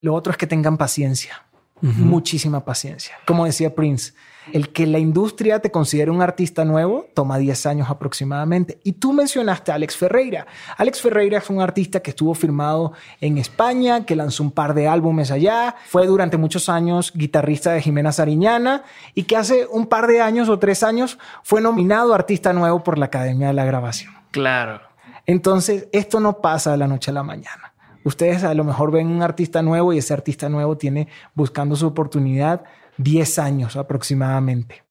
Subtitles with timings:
[0.00, 1.44] Lo otro es que tengan paciencia,
[1.80, 3.16] muchísima paciencia.
[3.26, 4.12] Como decía Prince,
[4.52, 8.80] el que la industria te considere un artista nuevo toma 10 años aproximadamente.
[8.82, 10.46] Y tú mencionaste a Alex Ferreira.
[10.76, 14.88] Alex Ferreira es un artista que estuvo firmado en España, que lanzó un par de
[14.88, 18.82] álbumes allá, fue durante muchos años guitarrista de Jimena Sariñana
[19.14, 22.98] y que hace un par de años o tres años fue nominado artista nuevo por
[22.98, 24.12] la Academia de la Grabación.
[24.30, 24.80] Claro.
[25.26, 27.69] Entonces, esto no pasa de la noche a la mañana.
[28.04, 31.86] Ustedes a lo mejor ven un artista nuevo y ese artista nuevo tiene buscando su
[31.86, 32.64] oportunidad
[32.98, 34.84] 10 años aproximadamente.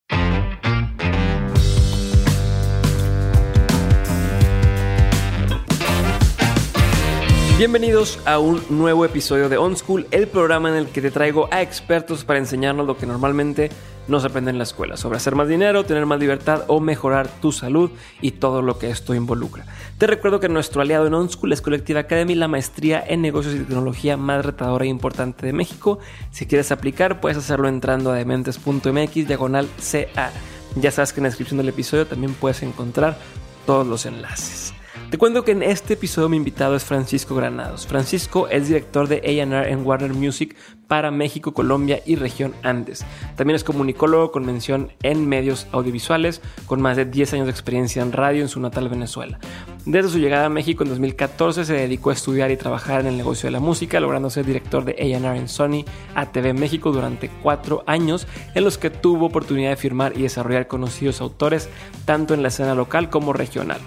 [7.60, 11.50] Bienvenidos a un nuevo episodio de On School, el programa en el que te traigo
[11.52, 13.70] a expertos para enseñarnos lo que normalmente
[14.08, 17.28] no se aprende en la escuela, sobre hacer más dinero, tener más libertad o mejorar
[17.28, 19.66] tu salud y todo lo que esto involucra.
[19.98, 23.56] Te recuerdo que nuestro aliado en On School es Collective Academy, la maestría en negocios
[23.56, 26.00] y tecnología más retadora e importante de México.
[26.32, 30.32] Si quieres aplicar, puedes hacerlo entrando a dementes.mx diagonal CA.
[30.78, 33.18] Ya sabes que en la descripción del episodio también puedes encontrar
[33.66, 34.74] todos los enlaces.
[35.10, 37.88] Te cuento que en este episodio mi invitado es Francisco Granados.
[37.88, 40.56] Francisco es director de AR en Warner Music
[40.88, 43.04] para México, Colombia y región Andes.
[43.36, 48.04] También es comunicólogo con mención en medios audiovisuales, con más de 10 años de experiencia
[48.04, 49.40] en radio en su natal Venezuela.
[49.84, 53.18] Desde su llegada a México en 2014 se dedicó a estudiar y trabajar en el
[53.18, 57.84] negocio de la música, logrando ser director de AR en Sony ATV México durante cuatro
[57.88, 61.68] años, en los que tuvo oportunidad de firmar y desarrollar conocidos autores
[62.06, 63.80] tanto en la escena local como regional.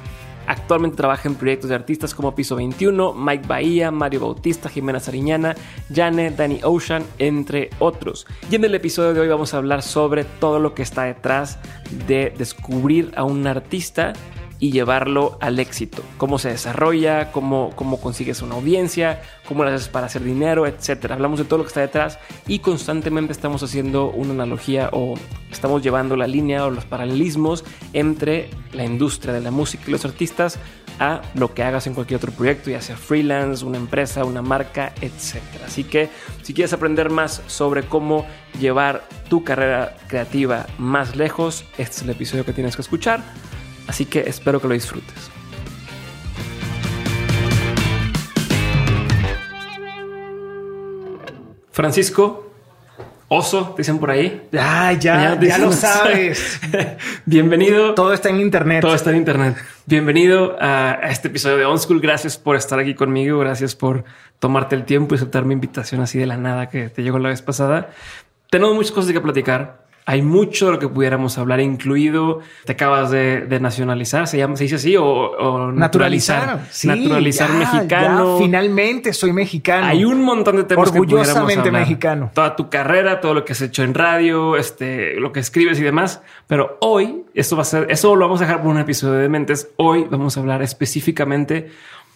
[0.47, 5.55] Actualmente trabaja en proyectos de artistas como Piso 21, Mike Bahía, Mario Bautista, Jimena Sariñana,
[5.93, 8.27] Jane, Danny Ocean, entre otros.
[8.51, 11.59] Y en el episodio de hoy vamos a hablar sobre todo lo que está detrás
[12.07, 14.13] de descubrir a un artista
[14.63, 16.05] y llevarlo al éxito.
[16.19, 21.11] Cómo se desarrolla, cómo, cómo consigues una audiencia, cómo lo haces para hacer dinero, etc.
[21.11, 25.15] Hablamos de todo lo que está detrás y constantemente estamos haciendo una analogía o
[25.51, 30.05] estamos llevando la línea o los paralelismos entre la industria de la música y los
[30.05, 30.61] artistas
[31.01, 34.93] a lo que hagas en cualquier otro proyecto, ya sea freelance, una empresa, una marca,
[35.01, 35.43] etc.
[35.67, 36.09] Así que
[36.43, 38.27] si quieres aprender más sobre cómo
[38.61, 43.25] llevar tu carrera creativa más lejos, este es el episodio que tienes que escuchar.
[43.87, 45.31] Así que espero que lo disfrutes.
[51.73, 52.53] Francisco,
[53.29, 54.49] oso, dicen por ahí.
[54.59, 56.61] Ah, ya, ya, lo sabes.
[57.25, 57.95] Bienvenido.
[57.95, 58.83] Todo está en internet.
[58.83, 59.57] Todo está en internet.
[59.87, 62.01] Bienvenido a, este episodio de On School.
[62.01, 63.39] Gracias por estar aquí conmigo.
[63.39, 64.05] Gracias por
[64.39, 67.31] tomarte el tiempo y aceptar mi invitación así de la nada que te llegó la
[67.31, 67.89] vez pasada.
[68.51, 69.82] Tenemos muchas cosas que platicar.
[70.05, 74.65] Hay mucho de lo que pudiéramos hablar, incluido, te acabas de, nacionalizar, se llama, se
[74.65, 76.67] dice así, o, naturalizar.
[76.85, 78.39] Naturalizar, mexicano.
[78.39, 79.87] finalmente soy mexicano.
[79.87, 82.33] Hay un montón de temas Orgullosamente mexicano.
[82.35, 85.85] Toda tu carrera, todo lo que has hecho en radio, este, lo que escribes y
[85.85, 86.21] demás.
[86.49, 89.29] Pero hoy, esto va a ser, eso lo vamos a dejar por un episodio de
[89.29, 89.69] Mentes.
[89.77, 91.71] Hoy vamos a hablar específicamente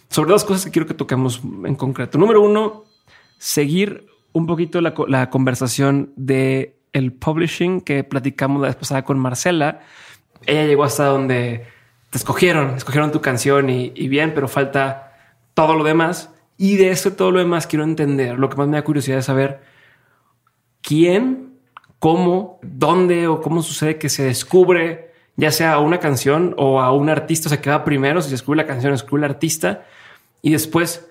[0.09, 2.17] sobre dos cosas que quiero que toquemos en concreto.
[2.17, 2.83] Número uno,
[3.37, 9.19] seguir un poquito la, la conversación de el publishing que platicamos la vez pasada con
[9.19, 9.81] Marcela.
[10.45, 11.65] Ella llegó hasta donde
[12.09, 15.13] te escogieron, escogieron tu canción y, bien, pero falta
[15.53, 16.31] todo lo demás.
[16.57, 18.37] Y de eso todo lo demás quiero entender.
[18.39, 19.61] Lo que más me da curiosidad es saber
[20.81, 21.53] quién,
[21.99, 25.07] cómo, dónde o cómo sucede que se descubre
[25.37, 28.29] ya sea a una canción o a un artista, o sea, que va primero, si
[28.29, 29.85] se descubre la canción, se descubre el artista
[30.41, 31.07] y después,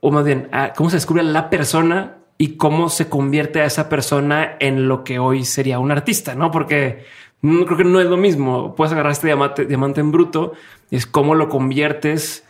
[0.00, 4.56] o más bien, cómo se descubre la persona y cómo se convierte a esa persona
[4.58, 6.50] en lo que hoy sería un artista, ¿no?
[6.50, 7.04] Porque
[7.40, 8.74] creo que no es lo mismo.
[8.74, 10.52] Puedes agarrar este diamante, diamante en bruto
[10.90, 12.44] y es cómo lo conviertes,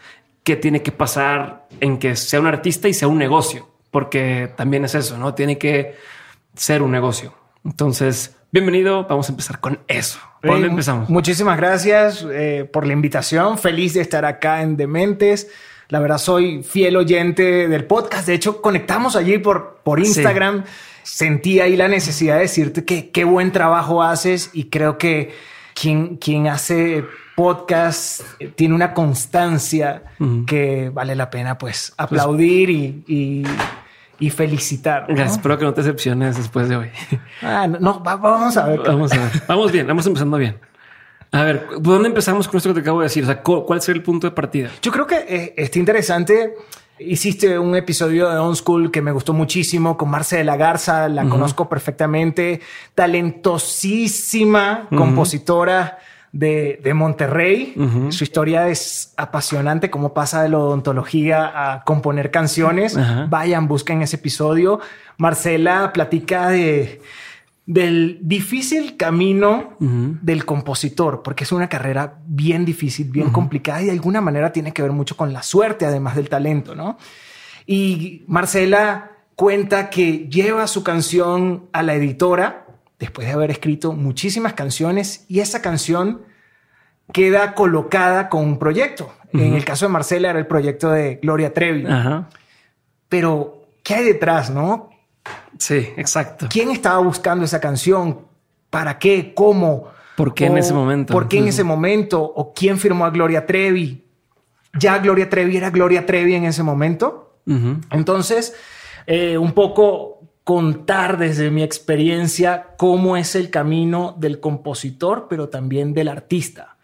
[0.45, 4.87] qué tiene que pasar en que sea un artista y sea un negocio, porque también
[4.87, 5.35] es eso, ¿no?
[5.35, 5.95] Tiene que
[6.57, 7.35] ser un negocio.
[7.63, 9.05] Entonces, bienvenido.
[9.07, 10.19] Vamos a empezar con eso.
[10.41, 11.11] ¿Por dónde empezamos?
[11.11, 13.59] Muchísimas gracias eh, por la invitación.
[13.59, 15.51] Feliz de estar acá en Dementes.
[15.93, 18.27] La verdad, soy fiel oyente del podcast.
[18.27, 20.65] De hecho, conectamos allí por, por Instagram.
[21.03, 25.35] Sentí ahí la necesidad de decirte que qué buen trabajo haces y creo que
[25.75, 27.05] quien, quien hace
[27.37, 28.23] podcast
[28.55, 30.05] tiene una constancia
[30.47, 33.45] que vale la pena pues aplaudir y,
[34.19, 35.05] y, felicitar.
[35.11, 36.89] Espero que no te decepciones después de hoy.
[37.43, 38.81] Ah, no, vamos a ver.
[38.81, 39.43] Vamos a ver.
[39.47, 40.57] Vamos bien, vamos empezando bien.
[41.33, 43.25] A ver, ¿dónde empezamos con esto que te acabo de decir?
[43.25, 44.71] O sea, ¿cuál sería el punto de partida?
[44.83, 46.55] Yo creo que eh, está interesante.
[46.99, 51.09] Hiciste un episodio de On School que me gustó muchísimo con Marce de la Garza,
[51.09, 52.61] la conozco perfectamente,
[52.95, 55.99] talentosísima compositora
[56.33, 57.75] de, de Monterrey.
[58.11, 62.97] Su historia es apasionante, cómo pasa de la odontología a componer canciones.
[63.31, 64.81] Vayan, busquen ese episodio.
[65.17, 67.01] Marcela platica de
[67.65, 73.93] del difícil camino del compositor, porque es una carrera bien difícil, bien complicada y de
[73.93, 76.99] alguna manera tiene que ver mucho con la suerte, además del talento, ¿no?
[77.67, 82.67] Y Marcela cuenta que lleva su canción a la editora
[82.99, 86.23] después de haber escrito muchísimas canciones y esa canción
[87.13, 89.13] queda colocada con un proyecto.
[89.33, 91.87] En el caso de Marcela era el proyecto de Gloria Trevi.
[93.09, 94.91] Pero, ¿qué hay detrás, no?
[95.59, 96.49] Sí, exacto.
[96.51, 98.27] ¿Quién estaba buscando esa canción?
[98.71, 99.33] ¿Para qué?
[99.35, 99.89] ¿Cómo?
[100.17, 101.13] ¿Por qué en ese momento?
[101.13, 102.23] ¿Por qué en ese momento?
[102.23, 104.05] ¿O quién firmó a Gloria Trevi?
[104.79, 107.39] ¿Ya Gloria Trevi era Gloria Trevi en ese momento?
[107.91, 108.55] Entonces,
[109.07, 115.93] eh, un poco contar desde mi experiencia cómo es el camino del compositor, pero también
[115.93, 116.77] del artista.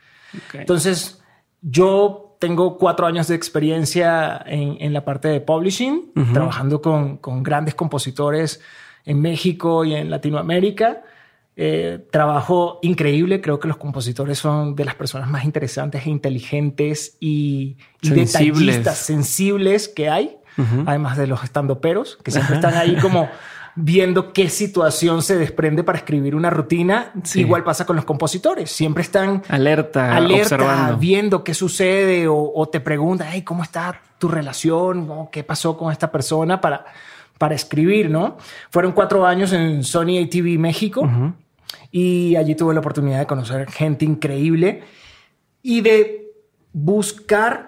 [0.53, 1.21] Entonces,
[1.61, 8.61] yo tengo cuatro años de experiencia en, la parte de publishing, trabajando con, grandes compositores
[9.05, 11.03] en México y en Latinoamérica.
[11.57, 13.41] Eh, trabajo increíble.
[13.41, 19.89] Creo que los compositores son de las personas más interesantes e inteligentes y, detallistas, sensibles
[19.89, 20.37] que hay.
[20.87, 23.29] Además de los estandoperos, que siempre están ahí como
[23.81, 27.13] viendo qué situación se desprende para escribir una rutina.
[27.35, 28.73] Igual pasa con los compositores.
[28.73, 35.29] Siempre están alerta, alerta viendo qué sucede o, te preguntan, hey, ¿cómo está tu relación?
[35.31, 36.87] ¿Qué pasó con esta persona para,
[37.39, 38.11] para escribir?
[38.11, 38.37] ¿no?
[38.71, 41.09] Fueron cuatro años en Sony ATV México
[41.93, 44.83] y allí tuve la oportunidad de conocer gente increíble
[45.63, 46.33] y de
[46.73, 47.68] buscar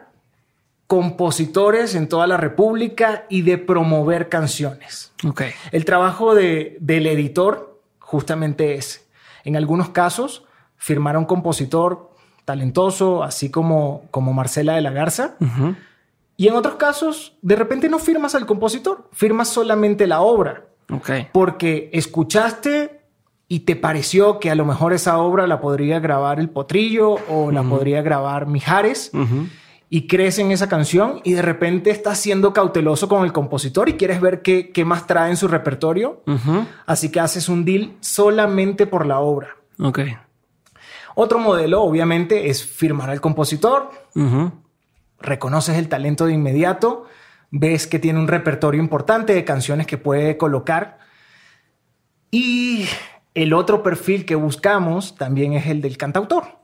[0.90, 5.12] compositores en toda la República y de promover canciones.
[5.24, 5.52] Okay.
[5.70, 9.06] El trabajo de, del editor justamente es,
[9.44, 10.46] en algunos casos,
[10.76, 12.10] firmar a un compositor
[12.44, 15.36] talentoso, así como, como Marcela de la Garza.
[16.36, 20.64] Y en otros casos, de repente no firmas al compositor, firmas solamente la obra.
[20.92, 21.28] Okay.
[21.30, 23.02] Porque escuchaste
[23.46, 27.52] y te pareció que a lo mejor esa obra la podría grabar el Potrillo o
[27.52, 29.12] la podría grabar Mijares
[29.92, 33.94] y crees en esa canción y de repente estás siendo cauteloso con el compositor y
[33.94, 36.22] quieres ver qué, qué más trae en su repertorio.
[36.86, 39.56] Así que haces un deal solamente por la obra.
[39.80, 39.98] Ok.
[41.16, 43.90] Otro modelo, obviamente, es firmar al compositor.
[45.18, 47.06] Reconoces el talento de inmediato.
[47.50, 50.98] Ves que tiene un repertorio importante de canciones que puede colocar.
[52.30, 52.86] Y
[53.34, 56.59] el otro perfil que buscamos también es el del cantautor.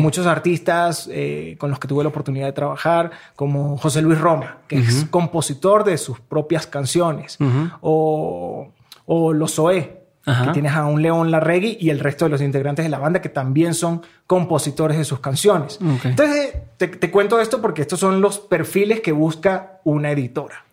[0.00, 4.58] Muchos artistas eh, con los que tuve la oportunidad de trabajar, como José Luis Roma,
[4.68, 7.38] que es compositor de sus propias canciones,
[7.80, 8.68] o,
[9.06, 12.84] o Los Zoé, que tienes a un León Larregui y el resto de los integrantes
[12.84, 15.78] de la banda que también son compositores de sus canciones.
[16.04, 20.64] Entonces, te, cuento esto porque estos son los perfiles que busca una editora.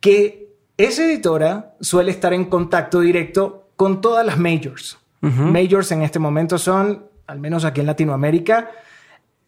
[0.00, 4.98] Que esa editora suele estar en contacto directo con todas las majors.
[5.20, 8.70] Majors en este momento son al menos aquí en Latinoamérica,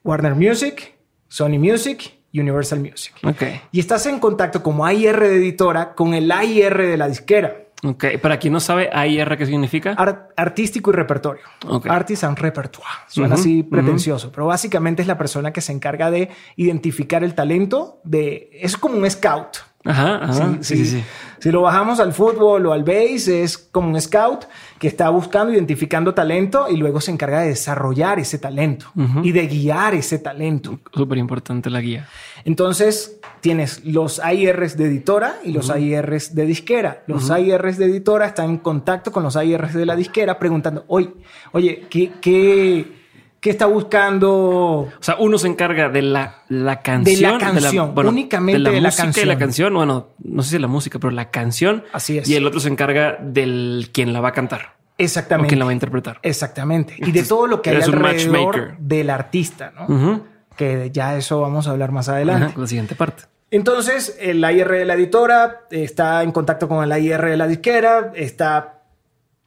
[0.05, 0.95] Warner Music,
[1.29, 3.15] Sony Music, Universal Music.
[3.25, 3.61] Okay.
[3.73, 7.65] Y estás en contacto como AIR de editora con el AIR de la disquera.
[7.83, 9.93] Ok, para quien no sabe, AIR, ¿qué significa?
[10.37, 11.43] artístico y repertorio.
[11.67, 11.91] Okay.
[11.91, 12.91] Artist and repertoire.
[13.09, 18.01] Suena así pretencioso, pero básicamente es la persona que se encarga de identificar el talento
[18.05, 18.51] de...
[18.53, 19.59] Es como un scout.
[19.83, 21.05] Ajá, sí, sí, sí,
[21.39, 24.45] Si lo bajamos al fútbol o al base, es como un scout
[24.79, 29.47] que está buscando, identificando talento y luego se encarga de desarrollar ese talento y de
[29.47, 30.81] guiar ese talento.
[30.93, 32.07] Súper importante la guía.
[32.45, 37.03] Entonces tienes los AIRs de editora y los AIRs de disquera.
[37.07, 41.11] Los AIRs de editora están en contacto con los AIRs de la disquera preguntando, oye,
[41.53, 42.93] oye, ¿qué, qué,
[43.41, 44.31] qué está buscando?
[44.31, 47.17] O sea, uno se encarga de la, la canción.
[47.17, 49.27] De la canción, únicamente de la música canción.
[49.27, 49.75] y la canción.
[49.75, 51.85] Bueno, no sé si la música, pero la canción.
[51.93, 52.29] Así es.
[52.29, 54.75] Y el otro se encarga del quien la va a cantar.
[55.01, 55.49] O Exactamente.
[55.49, 56.19] quien la va a interpretar.
[56.23, 56.95] Exactamente.
[56.99, 60.30] Y de todo lo que hay alrededor del artista, ¿no?
[60.61, 62.49] Que ya eso vamos a hablar más adelante.
[62.49, 63.23] Ajá, la siguiente parte.
[63.51, 68.13] Entonces, el AIR de la editora está en contacto con el AIR de la disquera,
[68.15, 68.83] está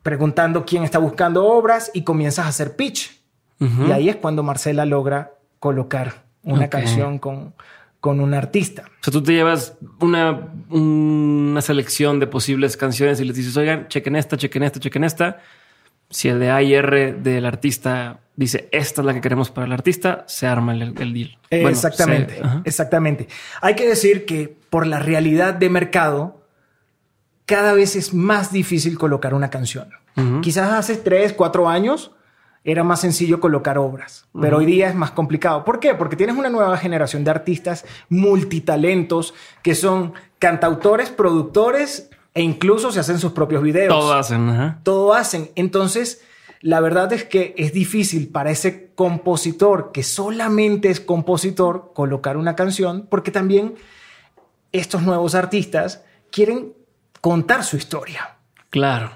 [0.02, 3.22] preguntando quién está buscando obras y comienzas a hacer pitch.
[3.60, 6.70] Y ahí es cuando Marcela logra colocar una Ok.
[6.72, 7.54] canción con,
[8.02, 8.84] con un artista.
[8.88, 13.88] O sea, tú te llevas una, una selección de posibles canciones y les dices, oigan,
[13.88, 15.38] chequen esta, chequen esta, chequen esta.
[16.14, 20.24] Si el de AIR del artista dice, esta es la que queremos para el artista,
[20.28, 21.38] se arma el, el deal.
[21.52, 23.28] Bueno, exactamente, se- exactamente.
[23.62, 26.46] Hay que decir que por la realidad de mercado,
[27.46, 29.90] cada vez es más difícil colocar una canción.
[30.42, 32.12] Quizás hace tres, cuatro años
[32.64, 35.66] era más sencillo colocar obras, pero hoy día es más complicado.
[35.66, 35.96] ¿Por qué?
[35.96, 43.00] Porque tienes una nueva generación de artistas multitalentos que son cantautores, productores e incluso se
[43.00, 44.50] hacen sus propios videos Todo hacen.
[44.50, 44.80] ajá.
[44.84, 45.52] todo hacen.
[45.56, 46.22] Entonces,
[46.62, 52.56] la verdad es que es difícil para ese compositor que solamente es compositor colocar una
[52.56, 53.76] canción, porque también
[54.72, 56.74] estos nuevos artistas quieren
[57.22, 58.38] contar su historia
[58.70, 59.12] Claro.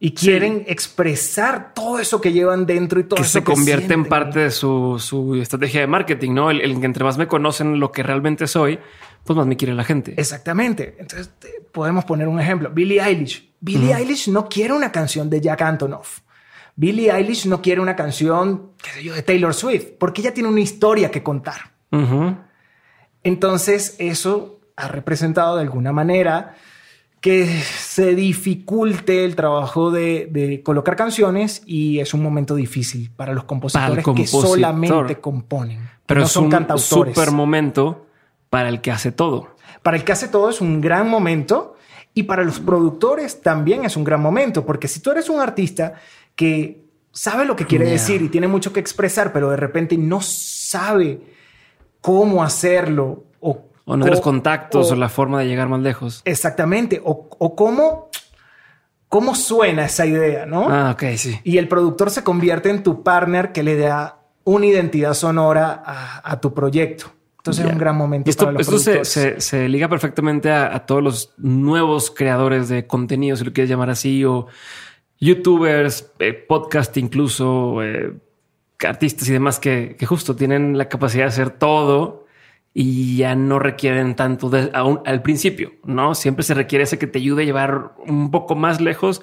[0.00, 4.06] y quieren expresar todo eso que llevan dentro y todo que eso se convierte en
[4.06, 6.50] parte de su, su estrategia de marketing, ¿no?
[6.50, 8.78] El, el que entre más me conocen lo que realmente soy,
[9.24, 10.14] pues más me quiere la gente.
[10.16, 10.96] Exactamente.
[10.98, 11.30] Entonces,
[11.72, 12.70] podemos poner un ejemplo.
[12.70, 13.52] Billie Eilish.
[13.60, 16.20] Billie Eilish no quiere una canción de Jack Antonoff.
[16.74, 20.48] Billie Eilish no quiere una canción, qué sé yo, de Taylor Swift, porque ella tiene
[20.48, 21.72] una historia que contar.
[23.22, 26.56] Entonces, eso ha representado de alguna manera
[27.20, 33.32] que se dificulte el trabajo de, de colocar canciones y es un momento difícil para
[33.32, 34.48] los compositores que compositor.
[34.48, 37.14] solamente componen, Pero no es son un cantautores.
[37.14, 38.06] super momento
[38.52, 39.56] para el que hace todo.
[39.82, 41.74] Para el que hace todo es un gran momento
[42.12, 45.94] y para los productores también es un gran momento, porque si tú eres un artista
[46.36, 47.94] que sabe lo que quiere Yeah.
[47.94, 51.22] decir y tiene mucho que expresar, pero de repente no sabe
[52.02, 56.20] cómo hacerlo o, O no o- contactos o, o- la forma de llegar más lejos.
[56.26, 58.10] Exactamente, o, o cómo,
[59.08, 60.66] cómo suena esa idea, ¿no?
[60.68, 61.40] Ah, ok, sí.
[61.42, 66.30] Y el productor se convierte en tu partner que le da una identidad sonora a,
[66.30, 67.06] a tu proyecto.
[67.42, 67.70] Entonces Ya.
[67.70, 69.12] es un gran momento Y esto, para los esto se, productores.
[69.12, 73.68] se- se liga perfectamente a, a todos los nuevos creadores de contenido, si lo quieres
[73.68, 74.46] llamar así, o
[75.20, 78.12] youtubers, eh, podcast incluso, eh,
[78.86, 82.26] artistas y demás que, que justo tienen la capacidad de hacer todo
[82.74, 86.14] y ya no requieren tanto de- aún al principio, ¿no?
[86.14, 89.22] Siempre se requiere ese que te ayude a llevar un poco más lejos,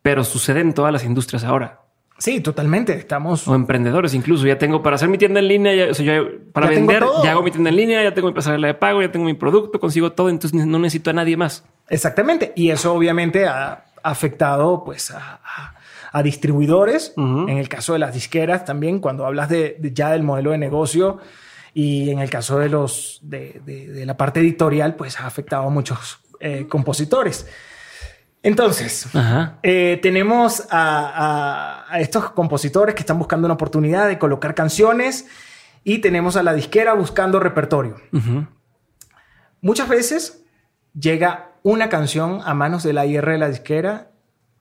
[0.00, 1.80] pero sucede en todas las industrias ahora.
[2.18, 2.94] Sí, totalmente.
[2.94, 4.44] Estamos O emprendedores incluso.
[4.46, 7.04] Ya tengo para hacer mi tienda en línea, ya, o sea, yo para Ya vender,
[7.22, 9.34] ya hago mi tienda en línea, ya tengo mi pasarela de pago, ya tengo mi
[9.34, 11.64] producto, consigo todo, entonces no necesito a nadie más.
[11.88, 12.52] Exactamente.
[12.56, 15.74] Y eso obviamente ha afectado pues a, a-
[16.10, 17.12] a distribuidores.
[17.16, 20.58] En el caso de las disqueras también, cuando hablas de, de ya del modelo de
[20.58, 21.18] negocio
[21.74, 25.64] y en el caso de los de, de- de la parte editorial, pues ha afectado
[25.66, 27.46] a muchos eh, compositores.
[28.42, 29.08] Entonces,
[29.62, 35.26] eh, tenemos a, a- a estos compositores que están buscando una oportunidad de colocar canciones
[35.84, 37.96] y tenemos a la disquera buscando repertorio.
[39.60, 40.44] Muchas veces
[40.98, 44.10] llega una canción a manos de la IR de la disquera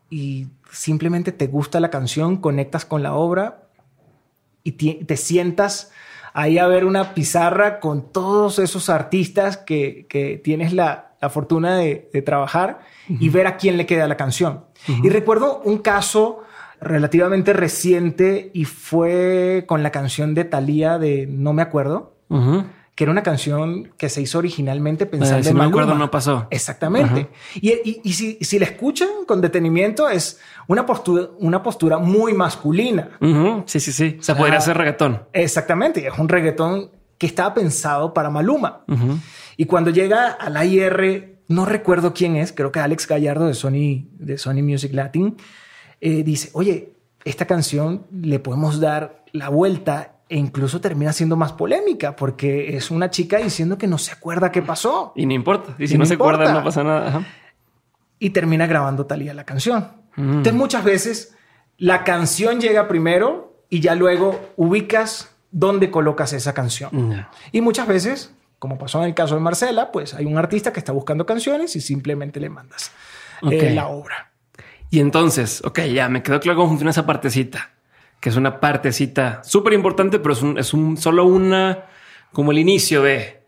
[0.09, 3.63] y simplemente te gusta la canción, conectas con la obra
[4.63, 5.91] y te sientas
[6.37, 11.75] ahí a ver una pizarra con todos esos artistas que, que tienes la, la fortuna
[11.77, 14.65] de, de trabajar y ver a quién le queda la canción.
[15.03, 16.43] Y recuerdo un caso
[16.79, 22.13] relativamente reciente y fue con la canción de Thalía de No me acuerdo.
[22.97, 25.81] Que era una canción que se hizo originalmente pensando Eh, si en no Maluma.
[25.83, 26.47] acuerdo, no pasó.
[26.49, 27.29] Exactamente.
[27.61, 32.33] Y, y- y si, si la escuchan con detenimiento, es una postura, una postura muy
[32.33, 33.11] masculina.
[33.67, 34.17] Sí, sí, sí.
[34.19, 34.61] O sea, podría Ah.
[34.61, 35.21] ser reggaetón.
[35.31, 36.07] Exactamente.
[36.07, 36.89] Es un reggaetón
[37.19, 38.83] que estaba pensado para Maluma.
[39.57, 43.53] Y cuando llega a la IR, no recuerdo quién es, creo que Alex Gallardo de
[43.53, 45.37] Sony, de Sony Music Latin,
[46.01, 46.93] eh, dice, oye,
[47.25, 52.91] esta canción le podemos dar la vuelta e incluso termina siendo más polémica porque es
[52.91, 55.13] una chica diciendo que no se acuerda qué pasó.
[55.15, 55.75] Y no importa.
[55.79, 57.07] Y si Y no, no se acuerda, no pasa nada.
[57.07, 57.25] Ajá.
[58.19, 59.87] y termina grabando Talía la canción.
[60.17, 61.35] Entonces muchas veces
[61.77, 67.25] la canción llega primero y ya luego ubicas dónde colocas esa canción.
[67.51, 70.79] Y muchas veces, como pasó en el caso de Marcela, pues hay un artista que
[70.79, 72.91] está buscando canciones y simplemente le mandas
[73.51, 74.31] eh, la obra.
[74.89, 77.71] Y entonces, ok, ya me quedó claro cómo funciona esa partecita,
[78.19, 81.85] que es una partecita súper importante, pero es, un, es un, solo una,
[82.31, 83.43] como el inicio de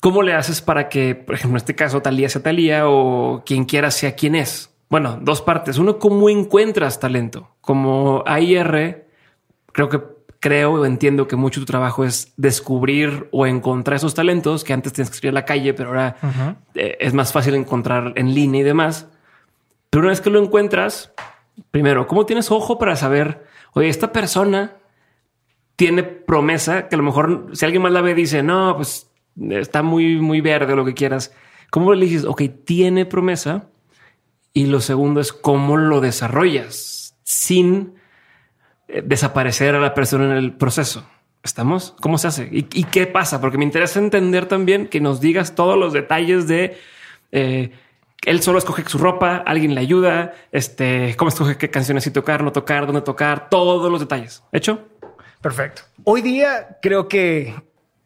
[0.00, 3.64] cómo le haces para que, por ejemplo, en este caso, Talía sea Talía o quien
[3.64, 4.74] quiera sea quien es.
[4.88, 5.78] Bueno, dos partes.
[5.78, 7.56] Uno, cómo encuentras talento.
[7.60, 9.06] Como AIR,
[9.72, 10.00] creo que
[10.42, 14.92] creo o entiendo que mucho tu trabajo es descubrir o encontrar esos talentos que antes
[14.92, 16.16] tenías que escribir en la calle, pero ahora
[16.74, 19.06] eh, es más fácil encontrar en línea y demás.
[19.88, 21.12] Pero una vez que lo encuentras,
[21.70, 24.76] primero, ¿cómo tienes ojo para saber, oye, esta persona
[25.76, 29.10] tiene promesa que a lo mejor si alguien más la ve dice, no, pues
[29.50, 31.34] está muy, muy verde lo que quieras.
[31.70, 33.68] ¿Cómo le dices, ok, tiene promesa?
[34.52, 37.94] Y lo segundo es cómo lo desarrollas sin
[38.88, 41.06] eh, desaparecer a la persona en el proceso.
[41.42, 41.96] ¿Estamos?
[42.00, 42.48] ¿Cómo se hace?
[42.52, 43.40] ¿Y, qué pasa?
[43.40, 46.76] Porque me interesa entender también que nos digas todos los detalles de
[47.32, 47.72] eh,
[48.24, 52.42] él solo escoge su ropa, alguien le ayuda, este, cómo escoge qué canciones y tocar,
[52.42, 54.42] no tocar, dónde tocar, todos los detalles.
[54.52, 54.80] ¿Hecho?
[55.40, 55.82] Perfecto.
[56.04, 57.54] Hoy día creo que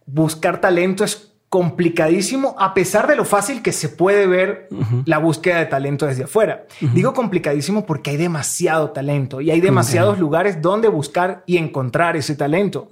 [0.06, 4.68] buscar talento es complicadísimo a pesar de lo fácil que se puede ver
[5.04, 6.66] la búsqueda de talento desde afuera.
[6.80, 12.34] Digo complicadísimo porque hay demasiado talento y hay demasiados lugares donde buscar y encontrar ese
[12.34, 12.88] talento.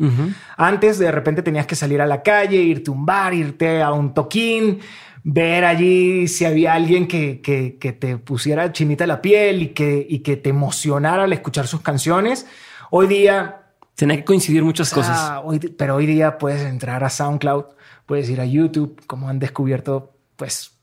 [0.57, 3.93] Antes de repente tenías que salir a la calle, irte a un bar, irte a
[3.93, 4.79] un toquín,
[5.25, 10.21] ver allí si había alguien que, que, te pusiera chinita la piel y que, y
[10.21, 12.47] que te emocionara al escuchar sus canciones.
[12.91, 13.61] Hoy día...
[13.97, 15.41] Tiene que coincidir muchas cosas.
[15.79, 17.65] pero hoy día puedes entrar a SoundCloud
[18.07, 20.79] puedes ir a YouTube, como han descubierto, pues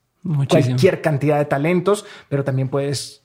[0.48, 3.24] cualquier cantidad de talentos, pero también puedes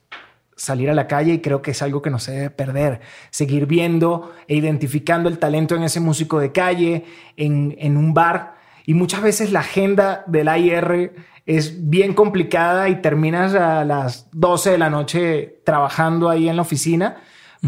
[0.57, 3.01] salir a la calle y creo que es algo que no se debe perder.
[3.31, 7.05] Seguir viendo e identificando el talento en ese músico de calle,
[7.37, 8.56] en, en un bar.
[8.87, 11.13] Y muchas veces la agenda del AIR
[11.45, 16.63] es bien complicada y terminas a las 12 de la noche trabajando ahí en la
[16.63, 17.17] oficina,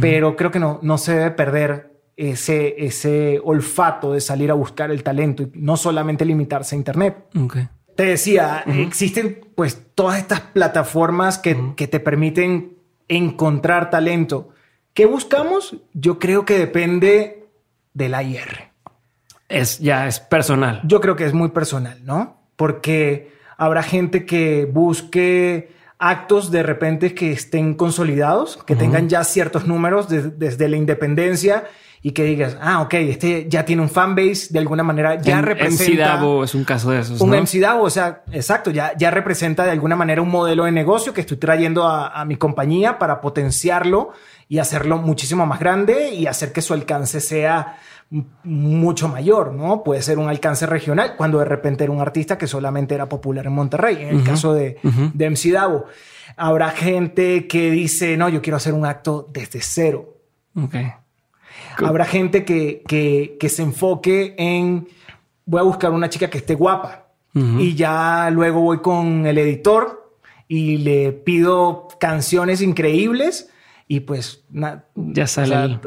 [0.01, 4.93] pero creo que no, no se debe perder ese, ese olfato de salir a buscar
[4.93, 7.17] el talento y no solamente limitarse a Internet.
[7.97, 12.77] Te decía, existen pues todas estas plataformas que, que te permiten
[13.09, 14.51] encontrar talento.
[14.95, 15.77] ¿Qué buscamos?
[15.95, 17.49] Yo creo que depende
[17.93, 18.68] del IR.
[19.49, 20.81] Es ya es personal.
[20.85, 22.37] Yo creo que es muy personal, ¿no?
[22.57, 29.67] Porque habrá gente que busque actos de repente que estén consolidados, que tengan ya ciertos
[29.67, 31.65] números desde la independencia
[32.01, 36.17] y que digas, ah, ok, este ya tiene un fanbase, de alguna manera ya representa.
[36.17, 37.21] MC es un caso de esos.
[37.21, 37.37] Un ¿no?
[37.37, 41.23] MC o sea, exacto, ya, ya representa de alguna manera un modelo de negocio que
[41.23, 44.13] estoy trayendo a, a mi compañía para potenciarlo
[44.49, 47.79] y hacerlo muchísimo más grande y hacer que su alcance sea
[48.11, 49.85] mucho mayor, ¿no?
[49.85, 53.47] Puede ser un alcance regional cuando de repente era un artista que solamente era popular
[53.47, 54.79] en Monterrey, en el caso de,
[55.13, 55.85] de MC Davo.
[56.37, 60.17] Habrá gente que dice, no, yo quiero hacer un acto desde cero.
[60.55, 60.91] Okay.
[61.77, 64.89] Habrá gente que, que, se enfoque en
[65.45, 70.13] voy a buscar una chica que esté guapa y ya luego voy con el editor
[70.49, 73.51] y le pido canciones increíbles
[73.87, 74.45] y pues
[74.95, 75.79] ya sale.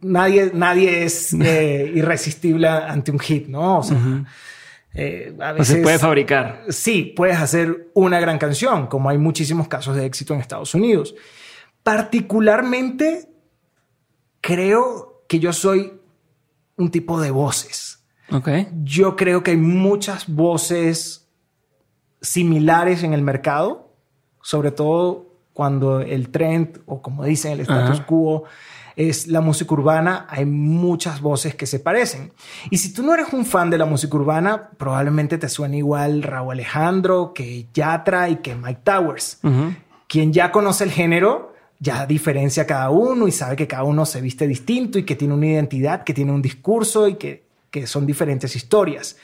[0.00, 3.78] Nadie, nadie es eh, irresistible ante un hit, ¿no?
[3.78, 4.24] O sea,
[4.94, 6.64] eh, a veces, se puede fabricar.
[6.70, 11.14] Sí, puedes hacer una gran canción, como hay muchísimos casos de éxito en Estados Unidos.
[11.82, 13.28] Particularmente
[14.40, 15.92] creo que yo soy
[16.76, 18.04] un tipo de voces.
[18.30, 18.68] Okay.
[18.82, 21.28] Yo creo que hay muchas voces
[22.20, 23.92] similares en el mercado,
[24.42, 28.44] sobre todo cuando el trend o como dicen el status quo
[28.96, 32.32] es la música urbana, hay muchas voces que se parecen.
[32.70, 36.22] Y si tú no eres un fan de la música urbana, probablemente te suene igual
[36.22, 39.40] Raúl Alejandro que Yatra y que Mike Towers.
[40.08, 44.06] Quien ya conoce el género ya diferencia a cada uno y sabe que cada uno
[44.06, 47.86] se viste distinto y que tiene una identidad, que tiene un discurso y que, que
[47.86, 49.16] son diferentes historias.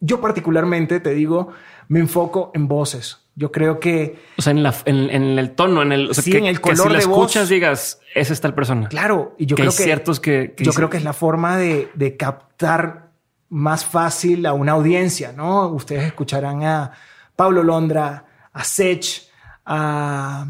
[0.00, 1.48] Yo particularmente, te digo,
[1.88, 3.21] me enfoco en voces.
[3.34, 4.18] Yo creo que...
[4.36, 6.10] O sea, en, la, en, el tono, en el...
[6.10, 8.88] O sea, sí, en el color que si la escuchas digas, es esta persona.
[8.88, 9.34] Claro.
[9.38, 9.82] Y yo creo que...
[9.82, 10.54] ciertos que...
[10.58, 13.10] yo creo que es la forma de, de captar
[13.48, 15.68] más fácil a una audiencia, ¿no?
[15.68, 16.92] Ustedes escucharán a
[17.36, 19.22] Pablo Londra, a Sech,
[19.64, 20.46] a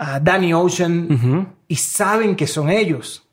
[0.00, 3.28] a Danny Ocean y saben que son ellos.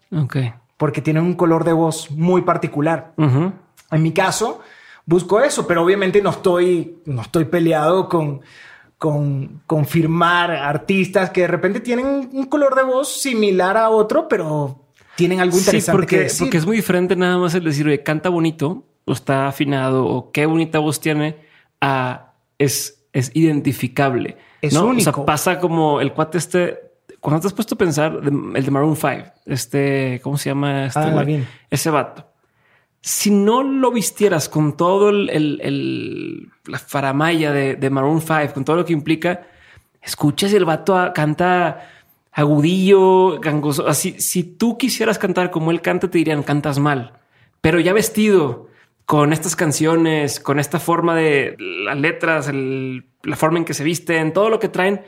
[0.75, 3.13] Porque tienen un color de voz muy particular.
[3.17, 4.61] En mi caso,
[5.07, 8.41] busco eso, pero obviamente no estoy, no estoy peleado con,
[8.99, 14.83] con, confirmar artistas que de repente tienen un color de voz similar a otro, pero
[15.15, 16.45] tienen algo interesante sí, porque, que decir.
[16.45, 20.31] porque es muy diferente nada más el decir, oye, canta bonito o está afinado o
[20.31, 21.37] qué bonita voz tiene
[21.81, 24.37] a es, es identificable.
[24.61, 24.87] Es ¿no?
[24.87, 25.09] único.
[25.09, 26.79] O sea, pasa como el cuate este.
[27.21, 30.85] Cuando te has puesto a pensar el de Maroon 5, este, ¿cómo se llama?
[30.85, 31.25] Este Ah.
[31.69, 32.26] Ese vato.
[33.01, 38.75] Si no lo vistieras con todo el, el- la faramaya de, Maroon 5, con todo
[38.77, 39.47] lo que implica,
[40.01, 41.89] escuchas el vato a- canta
[42.31, 43.87] agudillo, gangoso.
[43.87, 47.13] Así, si tú quisieras cantar como él canta, te dirían cantas mal,
[47.61, 48.67] pero ya vestido
[49.05, 54.33] con estas canciones, con esta forma de las letras, la forma en que se visten,
[54.33, 55.01] todo lo que traen,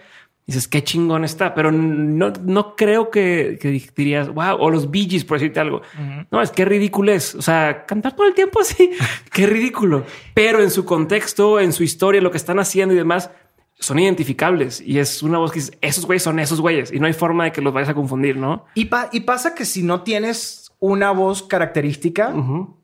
[0.49, 5.07] dices qué chingón está, pero no, no creo que, que dirías wow, o los Bee
[5.09, 5.81] Gees, por decirte algo.
[6.31, 7.35] No, es que ridículo es.
[7.35, 8.91] O sea, cantar todo el tiempo así,
[9.31, 10.03] qué ridículo.
[10.33, 13.29] Pero en su contexto, en su historia, lo que están haciendo y demás,
[13.81, 17.07] son identificables y es una voz que dice esos güeyes son esos güeyes y no
[17.07, 18.65] hay forma de que los vayas a confundir, ¿no?
[18.73, 22.33] Y, pa- y pasa que si no tienes una voz característica,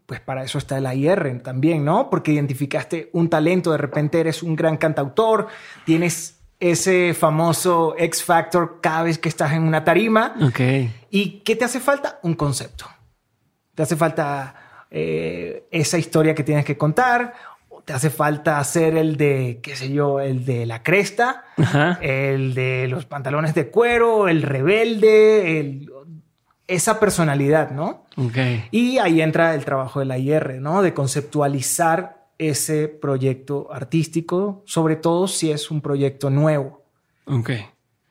[0.06, 2.10] pues para eso está el IR también, ¿no?
[2.10, 5.47] Porque identificaste un talento, de repente eres un gran cantautor,
[5.86, 6.39] tienes
[6.71, 10.36] ese famoso X Factor cada vez que estás en una tarima.
[10.41, 10.60] Ok.
[11.10, 12.19] ¿Y qué te hace falta?
[12.23, 12.86] Un concepto.
[13.73, 14.56] Te hace falta
[14.89, 17.34] eh, esa historia que tienes que contar.
[17.69, 21.99] o Te hace falta hacer el de, qué sé yo, el de la cresta, Ajá.
[22.01, 25.91] el de los pantalones de cuero, el rebelde, el-
[26.67, 28.08] esa personalidad, ¿no?
[28.71, 30.82] Y ahí entra el trabajo de la IR, ¿no?
[30.82, 36.84] De conceptualizar ese proyecto artístico, sobre todo si es un proyecto nuevo.
[37.26, 37.52] Ok.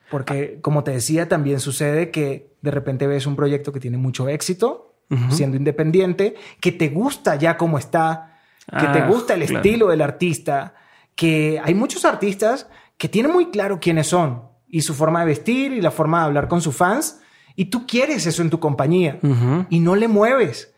[0.09, 4.27] Porque, como te decía, también sucede que de repente ves un proyecto que tiene mucho
[4.29, 4.93] éxito,
[5.29, 9.55] siendo independiente, que te gusta ya cómo está, que te Ah, gusta el claro.
[9.57, 10.73] estilo del artista,
[11.15, 15.73] que hay muchos artistas que tienen muy claro quiénes son y su forma de vestir
[15.73, 17.21] y la forma de hablar con sus fans,
[17.55, 19.19] y tú quieres eso en tu compañía
[19.69, 20.73] y no le mueves.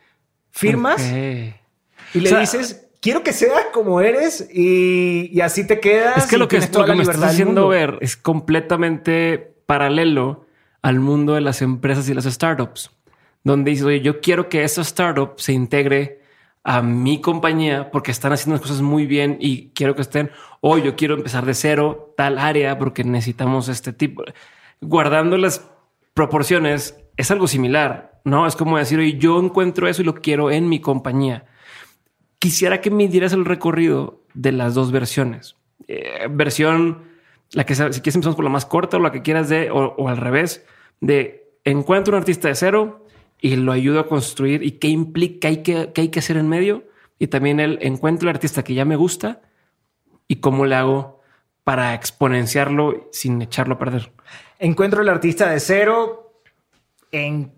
[0.51, 5.79] Firmas y le O sea, dices, quiero que seas como eres y, y así te
[5.79, 6.17] quedas.
[6.17, 10.45] Es que lo que, lo me estás del haciendo ver es completamente paralelo
[10.81, 12.91] al mundo de las empresas y las startups,
[13.45, 16.19] donde dices, oye, yo quiero que esa startup se integre
[16.65, 20.77] a mi compañía porque están haciendo las cosas muy bien y quiero que estén, o
[20.77, 24.25] yo quiero empezar de cero tal área porque necesitamos este tipo.
[24.81, 25.65] Guardando las
[26.13, 28.45] proporciones, es algo similar, ¿no?
[28.47, 31.45] Es como decir, oye, yo encuentro eso y lo quiero en mi compañía
[32.39, 35.56] quisiera que me dieras el recorrido de las dos versiones.
[35.88, 37.04] Eh, versión,
[37.52, 40.08] la que si quieres empezamos por la más corta o la que quieras de, o,
[40.08, 40.65] al revés,
[41.02, 43.06] de encuentro un artista de cero
[43.39, 46.50] y lo ayudo a construir y qué implica, hay que, qué hay que hacer en
[46.50, 46.86] medio.
[47.19, 49.41] Y también el encuentro el artista que ya me gusta
[50.28, 51.21] y cómo le hago
[51.63, 54.12] para exponenciarlo sin echarlo a perder.
[54.60, 56.41] Encuentro el artista de cero
[57.12, 57.52] en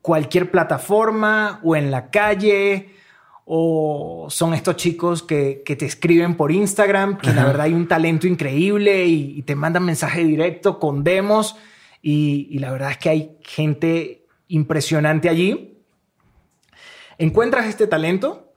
[0.00, 2.94] cualquier plataforma o en la calle
[3.44, 7.88] o son estos chicos que, que te escriben por Instagram, que la verdad hay un
[7.88, 11.56] talento increíble y, y te mandan mensaje directo con demos
[12.02, 15.78] y, y la verdad es que hay gente impresionante allí.
[17.18, 18.52] Encuentras este talento,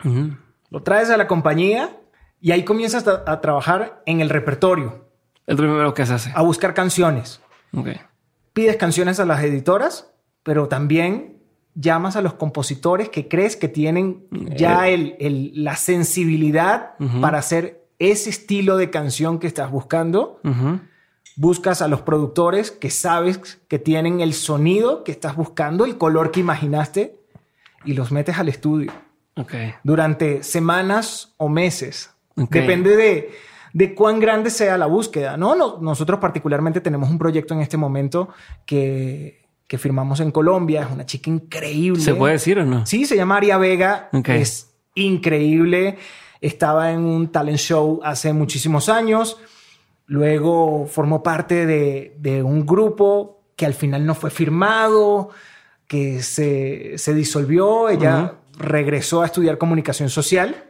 [0.69, 1.97] lo traes a la compañía
[2.39, 5.07] y ahí comienzas a, a trabajar en el repertorio,
[5.47, 6.31] Es lo primero que se hace.
[6.35, 7.41] a buscar canciones
[7.75, 7.89] Ok.
[8.53, 10.11] pides canciones a las editoras,
[10.43, 11.32] pero también
[11.75, 17.83] llamas a los compositores que crees que tienen ya el- el- la sensibilidad para hacer
[17.99, 20.39] ese estilo de canción que estás buscando.
[21.35, 26.29] Buscas a los productores que sabes que tienen el sonido que estás buscando, el color
[26.29, 27.17] que imaginaste,
[27.85, 28.91] y los metes al estudio
[29.83, 32.11] durante semanas o meses.
[32.61, 33.31] Depende de,
[33.73, 35.55] de cuán grande sea la búsqueda, ¿no?
[35.55, 38.29] No- Nosotros particularmente tenemos un proyecto en este momento
[38.67, 39.42] que,
[39.73, 40.83] que firmamos en Colombia.
[40.83, 41.99] Es una chica increíble.
[41.99, 42.85] ¿Se puede decir o no?
[42.85, 44.07] Sí, se llama Aria Vega.
[44.23, 45.97] Es increíble.
[46.41, 49.39] Estaba en un talent show hace muchísimos años.
[50.05, 55.29] Luego formó parte de, de un grupo que al final no fue firmado,
[55.87, 57.89] que se, se disolvió.
[57.89, 60.65] Ella regresó a estudiar comunicación social,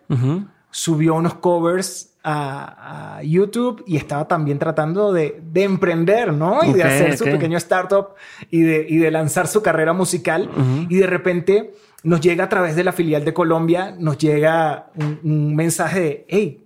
[0.71, 6.63] subió unos covers a, a YouTube y estaba también tratando de, de emprender, ¿no?
[6.63, 8.09] Y de hacer su pequeño startup
[8.49, 10.49] y de, y de lanzar su carrera musical.
[10.89, 15.19] Y de repente nos llega a través de la filial de Colombia, nos llega un,
[15.23, 16.65] un mensaje de, hey,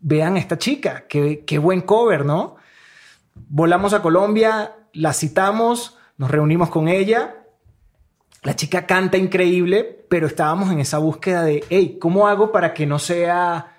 [0.00, 2.56] vean a esta chica, qué, qué buen cover, ¿no?
[3.34, 7.36] Volamos a Colombia, la citamos, nos reunimos con ella.
[8.42, 12.86] La chica canta increíble, pero estábamos en esa búsqueda de, hey, ¿cómo hago para que
[12.86, 13.71] no sea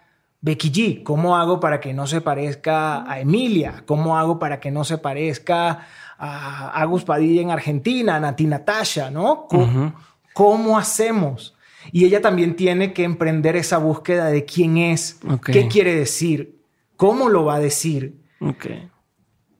[0.44, 3.84] Becky G, ¿cómo hago para que no se parezca a Emilia?
[3.86, 9.10] ¿Cómo hago para que no se parezca a Agus Padilla en Argentina, a Nati Natasha,
[9.10, 9.48] ¿no?
[9.48, 9.94] ¿Cómo,
[10.34, 11.56] ¿Cómo hacemos?
[11.94, 16.60] Y ella también tiene que emprender esa búsqueda de quién es, qué quiere decir,
[16.98, 18.20] cómo lo va a decir,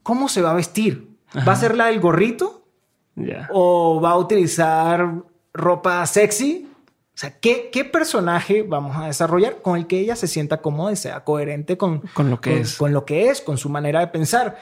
[0.04, 1.16] cómo se va a vestir.
[1.48, 2.68] ¿Va a ser la del gorrito?
[3.52, 5.14] ¿O va a utilizar
[5.54, 6.70] ropa sexy?
[7.16, 10.92] O sea, ¿qué, ¿qué, personaje vamos a desarrollar con el que ella se sienta cómoda
[10.92, 12.78] y sea coherente con, con lo que es?
[12.78, 14.58] Con lo que es, con su manera de pensar.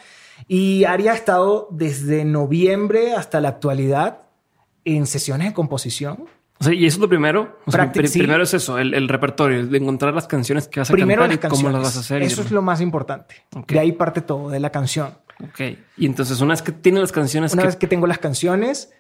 [0.48, 4.24] Y Ari ha estado desde noviembre hasta la actualidad
[4.84, 6.26] en sesiones de composición
[6.70, 7.58] y eso es lo primero.
[7.66, 11.70] Primero es eso, el, repertorio, de encontrar las canciones que vas a cantar y cómo
[11.70, 12.22] las vas a hacer.
[12.22, 13.36] Eso es lo más importante.
[13.68, 15.16] De ahí parte todo, de la canción.
[15.44, 15.60] Ok.
[15.98, 17.54] Y entonces, una vez que tienes las canciones...
[17.54, 18.92] Una vez que tengo las canciones,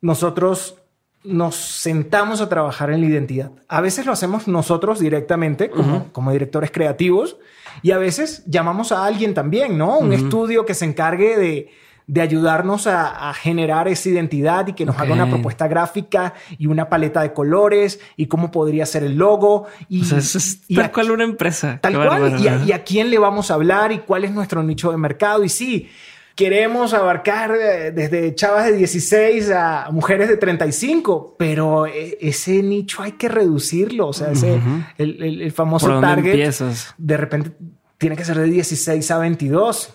[0.00, 0.81] nosotros
[1.24, 3.50] nos sentamos a trabajar en la identidad.
[3.68, 7.36] A veces lo hacemos nosotros directamente como, como directores creativos
[7.82, 9.98] y a veces llamamos a alguien también, ¿no?
[9.98, 11.70] Un estudio que se encargue de
[12.06, 16.88] de ayudarnos a, generar esa identidad y que nos haga una propuesta gráfica y una
[16.88, 19.66] paleta de colores y cómo podría ser el logo.
[19.88, 21.78] Y, es tal cual una empresa.
[21.80, 22.40] Tal cual.
[22.40, 24.98] Y a, y a, quién le vamos a hablar y cuál es nuestro nicho de
[24.98, 25.44] mercado.
[25.44, 25.88] Y sí,
[26.34, 33.02] queremos abarcar eh, desde chavas de 16 a mujeres de 35, pero eh, ese nicho
[33.02, 34.08] hay que reducirlo.
[34.08, 34.60] O sea, ese,
[34.98, 36.54] el, famoso target
[36.98, 37.52] de repente
[37.98, 39.94] tiene que ser de 16 a 22.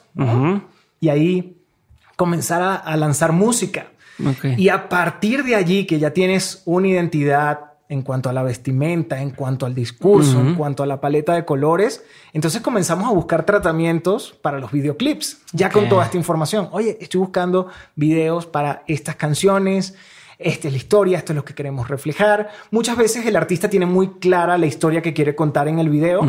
[1.00, 1.58] Y ahí
[2.15, 3.88] comenzar a, lanzar música.
[4.58, 9.21] Y a partir de allí, que ya tienes una identidad en cuanto a la vestimenta,
[9.21, 13.45] en cuanto al discurso, en cuanto a la paleta de colores, entonces comenzamos a buscar
[13.45, 16.67] tratamientos para los videoclips, ya con toda esta información.
[16.71, 19.95] Oye, estoy buscando videos para estas canciones.
[20.38, 22.50] Esta es la historia, esto es lo que queremos reflejar.
[22.71, 26.21] Muchas veces el artista tiene muy clara la historia que quiere contar en el video,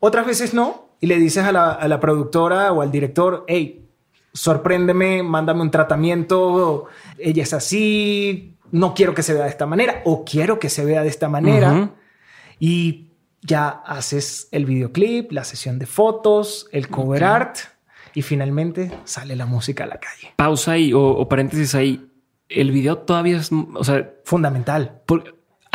[0.00, 3.88] otras veces no, y le dices a la, a la productora o al director, hey,
[4.34, 6.86] sorpréndeme, mándame un tratamiento,
[7.18, 10.84] ella es así, no quiero que se vea de esta manera o quiero que se
[10.84, 11.90] vea de esta manera.
[12.58, 13.06] Y
[13.42, 17.58] ya haces el videoclip, la sesión de fotos, el cover art
[18.14, 20.32] y finalmente sale la música a la calle.
[20.36, 22.10] Pausa ahí o, paréntesis ahí.
[22.48, 25.02] El video todavía es, o sea, fundamental.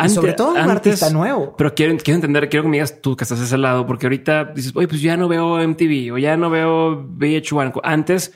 [0.08, 1.54] sobre todo un artista nuevo.
[1.56, 4.06] Pero quiero, quiero entender, quiero que me digas tú que estás a ese lado, porque
[4.06, 7.80] ahorita dices, oye, pues ya no veo MTV o ya no veo VH1.
[7.84, 8.34] Antes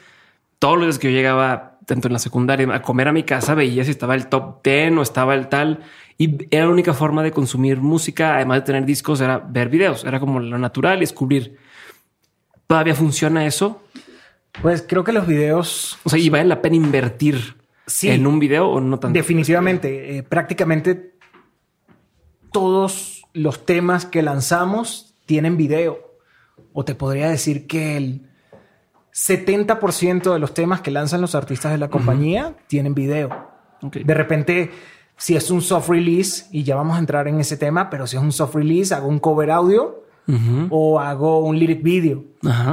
[0.58, 3.54] todos los días que yo llegaba, tanto en la secundaria, a comer a mi casa,
[3.54, 5.84] veía si estaba el top 10 o estaba el tal.
[6.18, 10.04] Y era la única forma de consumir música, además de tener discos, era ver videos.
[10.04, 11.56] Era como lo natural y descubrir.
[12.66, 13.82] ¿Todavía funciona eso?
[14.60, 15.96] Pues creo que los videos...
[16.02, 17.56] O sea, ¿y vale la pena invertir
[18.02, 19.16] en un video o no tanto?
[19.16, 20.18] Definitivamente.
[20.18, 21.14] Eh, prácticamente
[22.50, 26.00] todos los temas que lanzamos tienen video.
[26.72, 28.28] O te podría decir que el
[29.16, 33.30] 70% de los temas que lanzan los artistas de la compañía tienen video.
[33.80, 34.70] De repente,
[35.16, 38.18] si es un soft release, y ya vamos a entrar en ese tema, pero si
[38.18, 40.02] es un soft release, hago un cover audio
[40.68, 42.24] o hago un lyric video.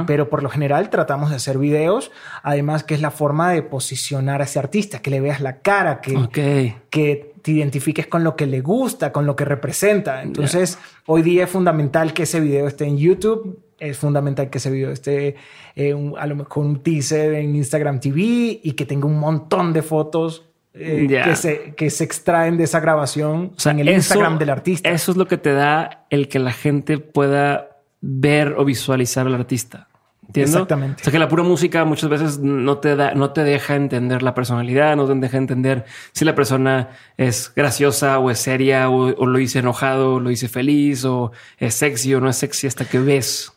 [0.06, 2.10] Pero por lo general tratamos de hacer videos,
[2.42, 6.02] además que es la forma de posicionar a ese artista, que le veas la cara,
[6.02, 10.22] que, que te identifiques con lo que le gusta, con lo que representa.
[10.22, 14.70] Entonces, hoy día es fundamental que ese video esté en YouTube es fundamental que ese
[14.70, 15.36] video esté
[15.76, 19.82] eh, a lo mejor un teaser en Instagram TV y que tenga un montón de
[19.82, 20.44] fotos
[20.76, 24.90] eh, que, se, que se extraen de esa grabación en el Instagram del artista.
[24.90, 29.34] Eso es lo que te da el que la gente pueda ver o visualizar al
[29.34, 29.88] artista.
[30.26, 30.58] ¿Entiendo?
[30.58, 31.02] Exactamente.
[31.02, 34.22] O sea que la pura música muchas veces no te da, no te deja entender
[34.22, 39.14] la personalidad, no te deja entender si la persona es graciosa o es seria o,
[39.14, 42.66] o lo hice enojado o lo hice feliz o es sexy o no es sexy
[42.66, 43.53] hasta que ves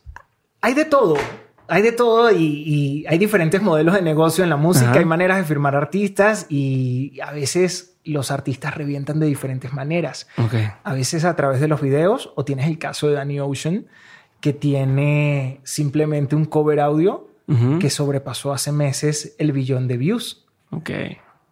[0.68, 1.16] hay de todo.
[1.70, 4.92] Hay de todo y, hay diferentes modelos de negocio en la música.
[4.94, 10.28] Hay maneras de firmar artistas y a veces los artistas revientan de diferentes maneras.
[10.84, 13.86] A veces a través de los videos o tienes el caso de Danny Ocean
[14.42, 17.30] que tiene simplemente un cover audio
[17.80, 20.46] que sobrepasó hace meses el billón de views.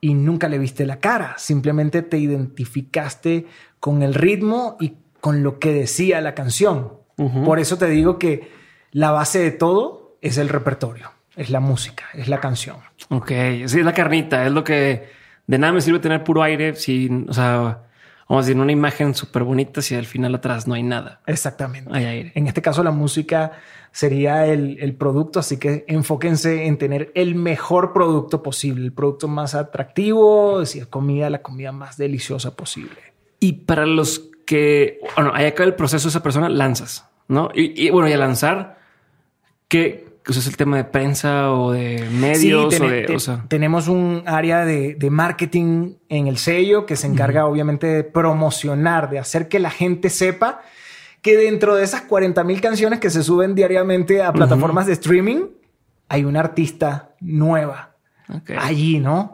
[0.02, 1.36] Y nunca le viste la cara.
[1.38, 3.48] Simplemente te identificaste
[3.80, 6.92] con el ritmo y con lo que decía la canción.
[7.46, 8.65] Por eso te digo que
[8.96, 12.78] la base de todo es el repertorio, es la música, es la canción.
[13.10, 15.10] Ok, sí, es la carnita, es lo que
[15.46, 17.84] de nada me sirve tener puro aire si, o sea,
[18.30, 21.20] vamos a decir, una imagen súper bonita si al final atrás no hay nada.
[21.26, 21.90] Exactamente.
[21.94, 22.32] Hay aire.
[22.36, 23.52] En este caso, la música
[23.92, 29.28] sería el, el, producto, así que enfóquense en tener el mejor producto posible, el producto
[29.28, 32.96] más atractivo, si es comida, la comida más deliciosa posible.
[33.42, 37.50] Y para los que, bueno, ahí acaba el proceso, esa persona lanzas ¿no?
[37.54, 38.78] Y, bueno, y a lanzar,
[39.68, 42.74] ¿qué es el tema de prensa o de medios?
[42.74, 47.88] Sí, o de, tenemos un área de, marketing en el sello que se encarga obviamente
[47.88, 50.62] de promocionar, de hacer que la gente sepa
[51.22, 55.48] que dentro de esas 40 mil canciones que se suben diariamente a plataformas de streaming,
[56.08, 57.96] hay una artista nueva
[58.60, 59.34] allí, ¿no?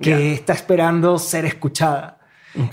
[0.00, 2.19] Que está esperando ser escuchada.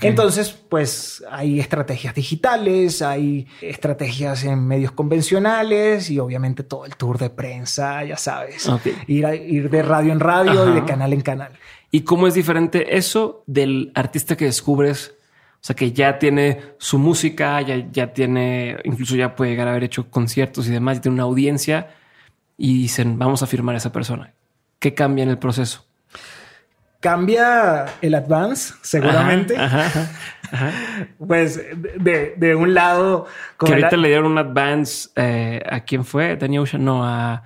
[0.00, 7.18] Entonces, pues hay estrategias digitales, hay estrategias en medios convencionales y obviamente todo el tour
[7.18, 8.68] de prensa, ya sabes.
[9.06, 11.52] Ir, ir de radio en radio y de canal en canal.
[11.90, 15.14] ¿Y cómo es diferente eso del artista que descubres?
[15.60, 19.70] O sea, que ya tiene su música, ya, ya tiene, incluso ya puede llegar a
[19.70, 21.94] haber hecho conciertos y demás, y tiene una audiencia
[22.56, 24.32] y dicen, vamos a firmar a esa persona.
[24.78, 25.84] ¿Qué cambia en el proceso?
[27.00, 29.56] Cambia el advance, seguramente.
[31.18, 31.60] Pues
[31.98, 33.26] de, un lado.
[33.58, 37.42] Que ahorita le dieron un advance eh, a quién fue, Ocean, no, a.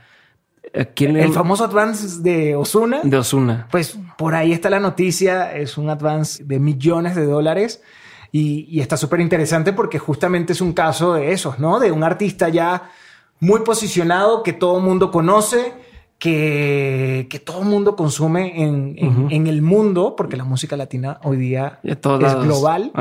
[0.94, 3.00] quién el famoso advance de Osuna.
[3.02, 3.66] De Osuna.
[3.72, 5.52] Pues por ahí está la noticia.
[5.52, 7.82] Es un advance de millones de dólares.
[8.30, 11.80] Y, y está súper interesante porque justamente es un caso de esos, ¿no?
[11.80, 12.88] De un artista ya
[13.40, 15.74] muy posicionado que todo el mundo conoce
[16.22, 18.94] que, que todo el mundo consume en,
[19.28, 22.92] en, el mundo, porque la música latina hoy día es global.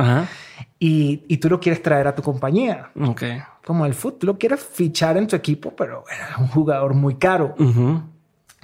[0.79, 2.89] Y, y, tú lo quieres traer a tu compañía.
[2.99, 3.43] Okay.
[3.63, 7.53] Como el fútbol, lo quieres fichar en tu equipo, pero es un jugador muy caro.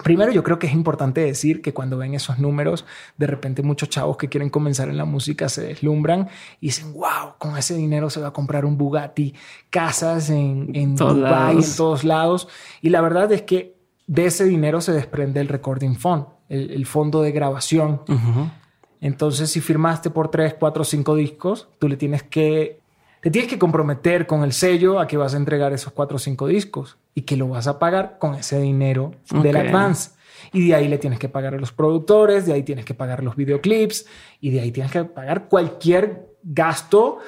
[0.03, 2.83] Primero, yo creo que es importante decir que cuando ven esos números,
[3.15, 7.35] de repente muchos chavos que quieren comenzar en la música se deslumbran y dicen, wow,
[7.37, 9.35] con ese dinero se va a comprar un Bugatti,
[9.69, 12.47] casas en, en Dubai, en todos lados.
[12.81, 13.76] Y la verdad es que
[14.07, 18.01] de ese dinero se desprende el recording fund, el, fondo de grabación.
[19.01, 22.79] Entonces, si firmaste por tres, cuatro, cinco discos, tú le tienes que,
[23.21, 26.19] te tienes que comprometer con el sello a que vas a entregar esos cuatro o
[26.19, 30.11] cinco discos y que lo vas a pagar con ese dinero del advance.
[30.53, 33.23] Y de ahí le tienes que pagar a los productores, de ahí tienes que pagar
[33.23, 34.05] los videoclips
[34.39, 37.19] y de ahí tienes que pagar cualquier gasto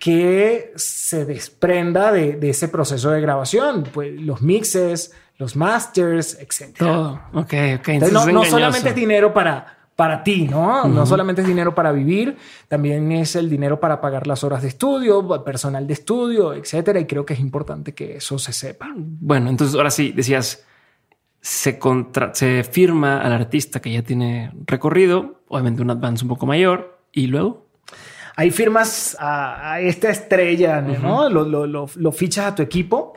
[0.00, 6.76] que se desprenda de, de ese proceso de grabación, pues los mixes, los masters, etc.
[6.78, 7.20] Todo.
[7.34, 7.88] Ok, ok.
[8.12, 10.86] no, solamente es dinero para, para ti, ¿no?
[10.88, 12.36] No solamente es dinero para vivir,
[12.68, 17.00] también es el dinero para pagar las horas de estudio, personal de estudio, etcétera.
[17.00, 18.92] Y creo que es importante que eso se sepa.
[18.94, 20.64] Bueno, entonces ahora sí, decías,
[21.40, 26.46] se, contra se firma al artista que ya tiene recorrido, obviamente un advance un poco
[26.46, 27.66] mayor, y luego.
[28.36, 31.30] Ahí firmas a, esta estrella, ¿no?
[31.30, 33.14] lo, lo, lo, fichas a tu equipo.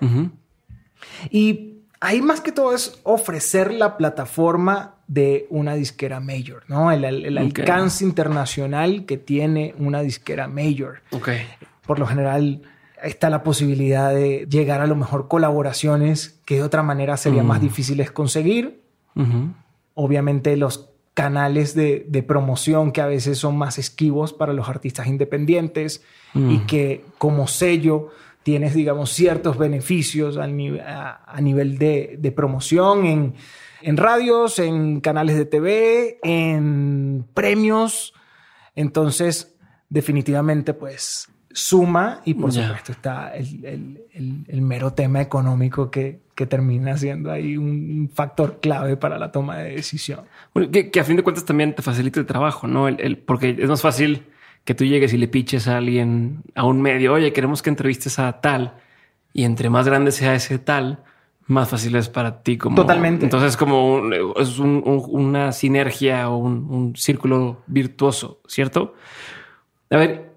[1.30, 6.92] Y ahí más que todo es ofrecer la plataforma de una disquera mayor, ¿no?
[6.92, 11.02] El, alcance internacional que tiene una disquera mayor.
[11.86, 12.62] Por lo general
[13.02, 17.60] está la posibilidad de llegar a lo mejor colaboraciones que de otra manera serían más
[17.60, 17.64] mm.
[17.64, 18.82] difíciles conseguir.
[19.96, 26.04] Obviamente los canales de, promoción que a veces son más esquivos para los artistas independientes
[26.34, 26.66] y mm.
[26.68, 28.10] que como sello
[28.50, 33.36] tienes, digamos, ciertos beneficios a, nivel de, promoción en,
[33.84, 38.16] en, radios, en canales de TV, en premios.
[38.74, 39.56] Entonces,
[39.88, 47.56] definitivamente, pues suma y por supuesto está el, mero tema económico que, termina siendo ahí
[47.56, 50.22] un factor clave para la toma de decisión.
[50.72, 52.88] que, a fin de cuentas también te facilita el trabajo, ¿no?
[53.28, 54.24] Porque es más fácil
[54.70, 58.20] que tú llegues y le piches a alguien, a un medio, oye, queremos que entrevistes
[58.20, 58.76] a tal,
[59.34, 61.04] y entre más grande sea ese tal,
[61.48, 62.76] más fácil es para ti como...
[62.76, 63.26] Totalmente.
[63.26, 64.04] Entonces como
[64.40, 68.94] es una sinergia o un, círculo virtuoso, ¿cierto?
[69.90, 70.34] A ver,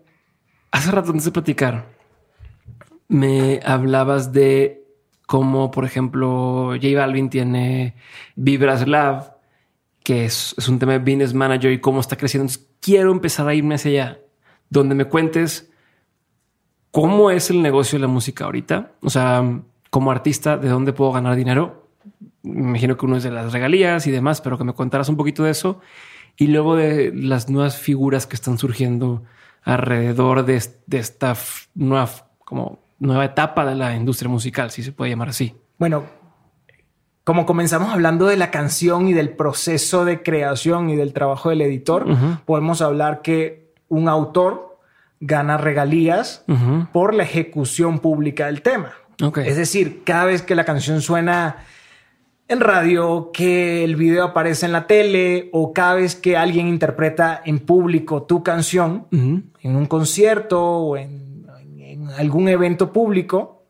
[0.71, 1.91] hace rato antes de platicar,
[3.09, 4.87] me hablabas de
[5.27, 7.97] cómo, por ejemplo, J Balvin tiene
[8.35, 9.32] Vibras Lab,
[10.05, 12.53] que es, es un tema de business manager y cómo está creciendo.
[12.81, 14.19] Quiero empezar a irme hacia allá,
[14.71, 15.71] donde me cuentes
[16.91, 18.93] cómo es el negocio de la música ahorita.
[19.03, 19.43] O sea,
[19.91, 21.89] como artista, ¿de dónde puedo ganar dinero?
[22.43, 25.17] Me imagino que uno es de las regalías y demás, pero que me contaras un
[25.17, 25.81] poquito de eso.
[26.37, 29.23] Y luego de las nuevas figuras que están surgiendo
[29.63, 31.37] alrededor de, esta
[31.75, 32.09] nueva,
[32.45, 35.55] como nueva etapa de la industria musical, si se puede llamar así.
[35.79, 36.05] Bueno,
[37.25, 41.61] como comenzamos hablando de la canción y del proceso de creación y del trabajo del
[41.61, 42.07] editor,
[42.45, 44.79] podemos hablar que un autor
[45.21, 46.45] gana regalías
[46.93, 48.93] por la ejecución pública del tema.
[49.45, 51.59] Es decir, cada vez que la canción suena
[52.49, 57.41] en radio, que el video aparece en la tele o cada vez que alguien interpreta
[57.45, 61.47] en público tu canción en un concierto o en
[62.19, 63.67] algún evento público,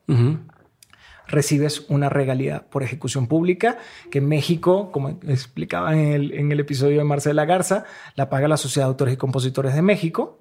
[1.27, 3.77] recibes una regalía por ejecución pública
[4.11, 8.47] que en México, como explicaba en el, en el episodio de Marcela Garza, la paga
[8.47, 10.39] la Sociedad de Autores y Compositores de México,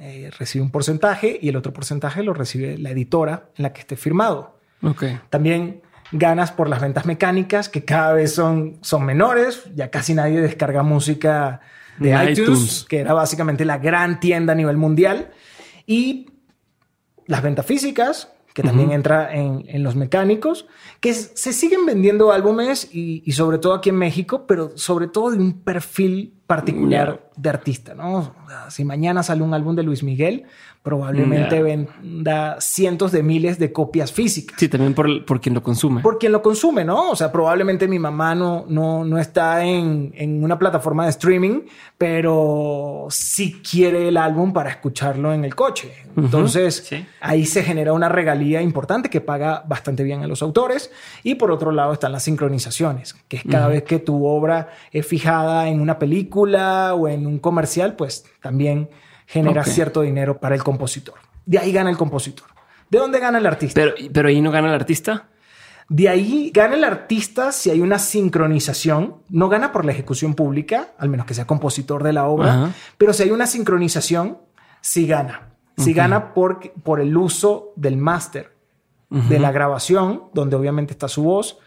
[0.00, 3.80] eh, recibe un porcentaje y el otro porcentaje lo recibe la editora en la que
[3.80, 4.58] esté firmado.
[4.82, 5.18] Okay.
[5.30, 10.40] También ganas por las ventas mecánicas que cada vez son, son menores, ya casi nadie
[10.40, 11.60] descarga música
[11.98, 15.30] de iTunes, iTunes, que era básicamente la gran tienda a nivel mundial,
[15.86, 16.30] y
[17.26, 20.66] las ventas físicas, que también entra en, los mecánicos,
[20.98, 25.36] que se siguen vendiendo álbumes y, sobre todo aquí en México, pero sobre todo de
[25.36, 28.34] un perfil particular de artista, ¿no?
[28.70, 30.46] si mañana sale un álbum de Luis Miguel,
[30.82, 34.56] probablemente venda cientos de miles de copias físicas.
[34.58, 36.00] Sí, también por, por, quien lo consume.
[36.00, 37.10] Por quien lo consume, ¿no?
[37.10, 41.60] O sea, probablemente mi mamá no, no, no está en, en una plataforma de streaming,
[41.98, 45.92] pero sí quiere el álbum para escucharlo en el coche.
[46.16, 46.90] Entonces,
[47.20, 50.90] ahí se genera una regalía importante que paga bastante bien a los autores.
[51.22, 55.06] Y por otro lado están las sincronizaciones, que es cada vez que tu obra es
[55.06, 58.90] fijada en una película o en un comercial, pues también
[59.26, 61.16] genera cierto dinero para el compositor.
[61.44, 62.46] De ahí gana el compositor.
[62.90, 63.80] ¿De dónde gana el artista?
[63.80, 65.28] Pero, pero ahí no gana el artista.
[65.88, 69.16] De ahí gana el artista si hay una sincronización.
[69.30, 73.12] No gana por la ejecución pública, al menos que sea compositor de la obra, pero
[73.12, 74.38] si hay una sincronización,
[74.80, 75.48] sí gana.
[75.76, 78.52] Sí gana por, por el uso del máster,
[79.10, 81.58] de la grabación, donde obviamente está su voz,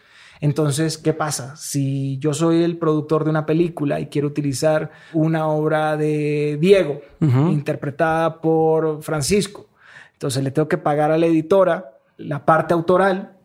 [0.42, 1.54] entonces, ¿qué pasa?
[1.54, 7.00] Si yo soy el productor de una película y quiero utilizar una obra de Diego,
[7.20, 9.68] interpretada por Francisco,
[10.14, 13.36] entonces le tengo que pagar a la editora la parte autoral,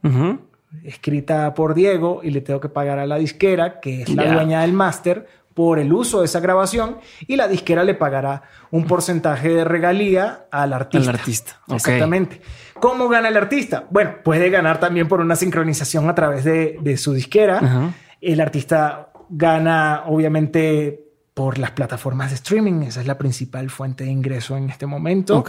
[0.84, 4.62] escrita por Diego, y le tengo que pagar a la disquera, que es la dueña
[4.62, 5.28] del máster,
[5.58, 10.45] por el uso de esa grabación y la disquera le pagará un porcentaje de regalía
[10.51, 11.10] al artista.
[11.10, 11.60] Al artista.
[11.68, 12.41] Exactamente.
[12.80, 13.88] ¿Cómo gana el artista?
[13.89, 17.91] Bueno, puede ganar también por una sincronización a través de, su disquera.
[18.22, 22.84] El artista gana, obviamente, por las plataformas de streaming.
[22.84, 25.43] Esa es la principal fuente de ingreso en este momento.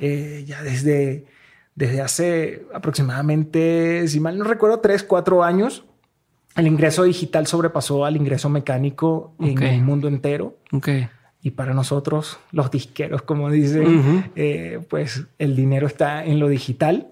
[0.00, 1.24] Eh, ya desde,
[1.74, 5.86] desde hace aproximadamente, si mal no recuerdo, tres, cuatro años,
[6.56, 10.56] el ingreso digital sobrepasó al ingreso mecánico en el mundo entero.
[10.72, 11.08] Okay.
[11.42, 17.08] Y para nosotros, los disqueros, como dicen, eh, pues el dinero está en lo digital.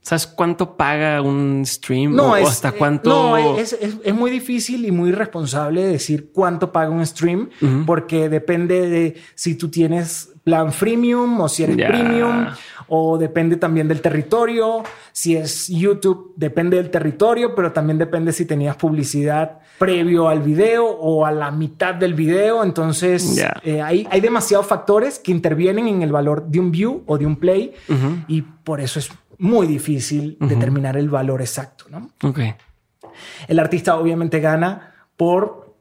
[0.00, 2.14] ¿Sabes cuánto paga un stream?
[2.14, 3.10] No, o hasta cuánto.
[3.10, 3.76] No, es,
[4.14, 7.50] muy difícil y muy responsable decir cuánto paga un stream,
[7.84, 12.46] porque depende de si tú tienes plan freemium o si eres premium
[12.88, 14.82] o depende también del territorio.
[15.10, 20.86] Si es YouTube, depende del territorio, pero también depende si tenías publicidad previo al video
[20.86, 22.62] o a la mitad del video.
[22.62, 27.16] Entonces, eh, hay, hay, demasiados factores que intervienen en el valor de un view o
[27.16, 27.72] de un play
[28.28, 31.86] y por eso es muy difícil determinar el valor exacto.
[31.88, 32.10] ¿no?
[33.48, 35.73] El artista obviamente gana por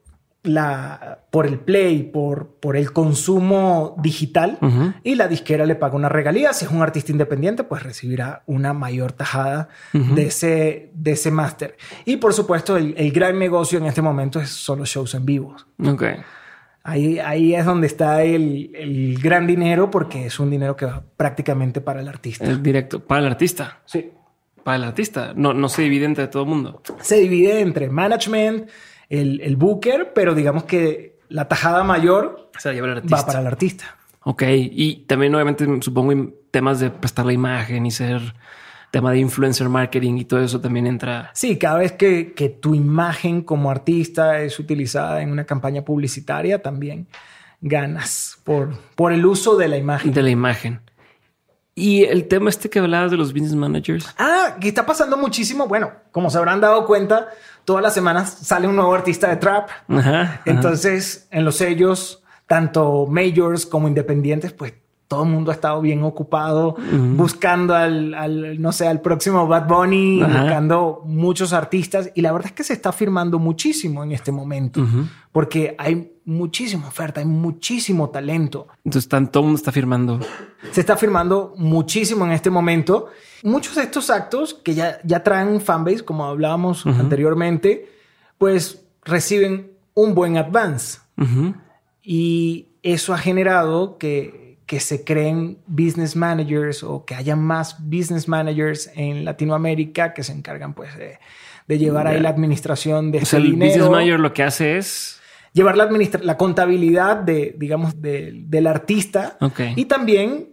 [0.44, 4.60] la, por el play, por, por el consumo digital
[5.04, 6.54] y la disquera le paga una regalía.
[6.54, 11.78] Si es un artista independiente, pues recibirá una mayor tajada de ese, de ese máster.
[12.06, 15.56] Y por supuesto, el, gran negocio en este momento es solo shows en vivo.
[15.80, 16.18] Okay.
[16.84, 21.02] Ahí, ahí es donde está el, el, gran dinero porque es un dinero que va
[21.16, 22.44] prácticamente para el artista.
[22.44, 23.80] El directo, para el artista.
[23.86, 24.12] Sí.
[24.64, 25.34] Para el artista.
[25.36, 26.82] No, no se divide entre todo el mundo.
[27.02, 28.70] Se divide entre management,
[29.10, 33.98] el, el booker, pero digamos que la tajada mayor va para el artista.
[34.22, 38.36] Ok, y también obviamente supongo temas de prestar la imagen y ser
[38.92, 41.32] tema de influencer marketing y todo eso también entra.
[41.34, 46.62] Sí, cada vez que, que, tu imagen como artista es utilizada en una campaña publicitaria,
[46.62, 47.08] también
[47.60, 50.14] ganas por, por el uso de la imagen.
[50.14, 50.82] De la imagen.
[51.76, 54.08] Y el tema este que hablabas de los business managers.
[54.18, 55.68] Ah, que está pasando muchísimo.
[55.68, 57.30] Bueno, como se habrán dado cuenta,
[57.66, 59.70] todas las semanas sale un nuevo artista de trap.
[60.46, 64.74] Entonces, en los sellos, tanto majors como independientes, pues
[65.08, 66.76] todo el mundo ha estado bien ocupado
[67.16, 72.12] buscando al, no sé, al próximo Bad Bunny, buscando muchos artistas.
[72.16, 74.86] Y la verdad es que se está firmando muchísimo en este momento,
[75.32, 78.68] porque hay muchísima oferta, hay muchísimo talento.
[78.84, 80.20] Entonces, todo el mundo está firmando.
[80.72, 83.08] Se está firmando muchísimo en este momento.
[83.44, 87.90] Muchos de estos actos que ya, ya traen fanbase, como hablábamos anteriormente,
[88.38, 91.00] pues reciben un buen advance.
[92.02, 98.28] Y eso ha generado que que se creen business managers o que haya más business
[98.28, 101.20] managers en Latinoamérica que se encargan pues de,
[101.78, 105.20] llevar ahí la administración de ese el business manager lo que hace es
[105.54, 105.90] llevar la,
[106.22, 109.38] la contabilidad de, digamos, del artista
[109.76, 110.50] y también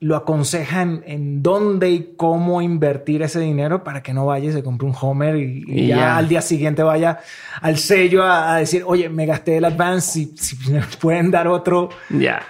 [0.00, 4.62] lo aconsejan en dónde y cómo invertir ese dinero para que no vaya y se
[4.62, 6.16] compre un Homer y, y Y ya, ya.
[6.18, 7.20] al día siguiente vaya
[7.60, 11.48] al sello a, a decir, oye, me gasté el advance, si, si me pueden dar
[11.48, 12.42] otro, Ya.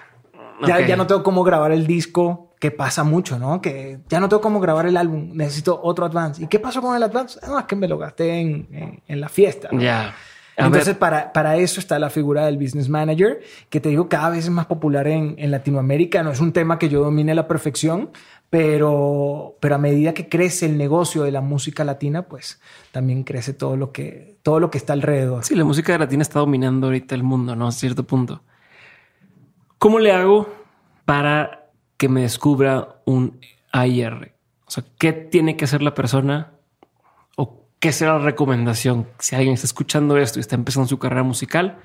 [0.67, 3.61] Ya, ya no tengo cómo grabar el disco, que pasa mucho, ¿no?
[3.61, 6.43] Que ya no tengo cómo grabar el álbum, necesito otro advance.
[6.43, 7.39] ¿Y qué pasó con el advance?
[7.47, 9.69] No, es que me lo gasté en, en- en la fiesta.
[9.73, 9.81] ¿no?
[9.81, 10.15] Ya.
[10.57, 14.45] Entonces, para, para eso está la figura del business manager, que te digo, cada vez
[14.45, 16.23] es más popular en, en Latinoamérica.
[16.23, 18.11] No es un tema que yo domine a la perfección,
[18.69, 22.61] pero, pero a medida que crece el negocio de la música latina, pues
[22.93, 25.45] también crece todo lo que, todo lo que está alrededor.
[25.45, 27.67] sí, la música latina está dominando ahorita el mundo, ¿no?
[27.67, 28.43] A cierto punto.
[29.85, 30.51] ¿Cómo le hago
[31.05, 31.69] para
[31.99, 33.39] que me descubra un
[33.71, 34.33] AIR?
[34.65, 36.53] O sea, ¿qué tiene que hacer la persona?
[37.37, 39.07] ¿O qué será la recomendación?
[39.19, 41.81] Si alguien está escuchando esto y está empezando su carrera musical,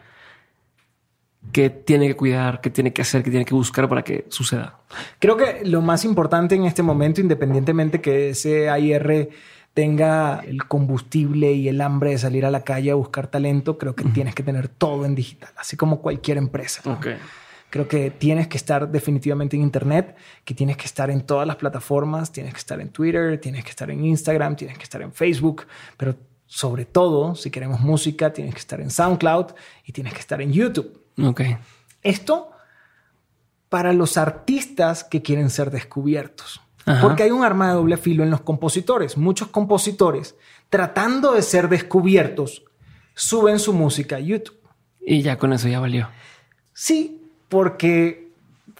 [1.51, 2.61] ¿qué tiene que cuidar?
[2.61, 3.21] ¿Qué tiene que hacer?
[3.21, 4.79] ¿Qué tiene que buscar para que suceda?
[5.19, 9.27] Creo que lo más importante en este momento, independientemente que ese AIR
[9.73, 13.93] tenga el combustible y el hambre de salir a la calle a buscar talento, creo
[13.93, 16.81] que tienes que tener todo en digital, así como cualquier empresa.
[17.69, 21.55] Creo que tienes que estar definitivamente en Internet, que tienes que estar en todas las
[21.55, 25.13] plataformas, tienes que estar en Twitter, tienes que estar en Instagram, tienes que estar en
[25.13, 26.15] Facebook, pero
[26.47, 29.51] sobre todo, si queremos música, tienes que estar en SoundCloud
[29.85, 30.99] y tienes que estar en YouTube.
[31.23, 31.41] Ok.
[32.01, 32.51] Esto
[33.69, 36.61] para los artistas que quieren ser descubiertos.
[36.85, 37.01] Ajá.
[37.01, 39.15] Porque hay un arma de doble filo en los compositores.
[39.15, 40.35] Muchos compositores,
[40.69, 42.63] tratando de ser descubiertos,
[43.13, 44.59] suben su música a YouTube.
[45.05, 46.09] Y ya con eso ya valió.
[46.73, 47.18] Sí,
[47.49, 48.29] porque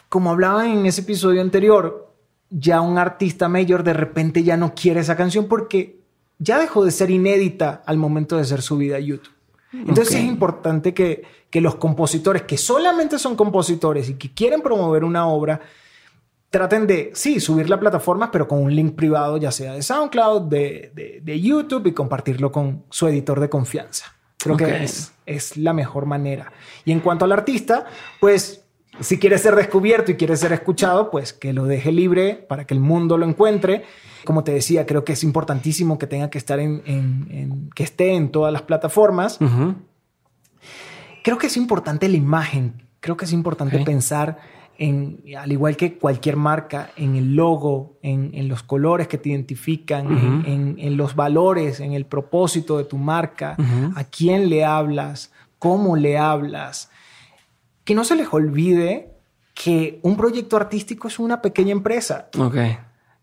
[0.07, 2.11] como hablaba en ese episodio anterior,
[2.49, 5.99] ya un artista mayor de repente ya no quiere esa canción porque
[6.39, 9.33] ya dejó de ser inédita al momento de ser subida a YouTube.
[9.71, 15.03] Entonces es importante que, que los compositores que solamente son compositores y que quieren promover
[15.03, 15.61] una obra,
[16.49, 20.43] traten de, sí, subirla a plataformas, pero con un link privado, ya sea de SoundCloud,
[20.49, 24.15] de, de- de YouTube y compartirlo con su editor de confianza.
[24.39, 26.51] Creo que es, es la mejor manera.
[26.85, 27.85] Y en cuanto al artista,
[28.19, 28.63] pues
[29.01, 32.73] si quiere ser descubierto y quiere ser escuchado, pues que lo deje libre para que
[32.73, 33.83] el mundo lo encuentre.
[34.25, 37.83] Como te decía, creo que es importantísimo que tenga que estar en, en- en- que
[37.83, 39.37] esté en todas las plataformas.
[41.23, 42.83] Creo que es importante la imagen.
[42.99, 44.37] Creo que es importante pensar
[44.77, 49.29] en, al igual que cualquier marca, en el logo, en, en los colores que te
[49.29, 53.55] identifican, en- en, en los valores, en el propósito de tu marca,
[53.95, 56.89] a quién le hablas, cómo le hablas.
[57.83, 59.11] Que no se les olvide
[59.53, 62.29] que un proyecto artístico es una pequeña empresa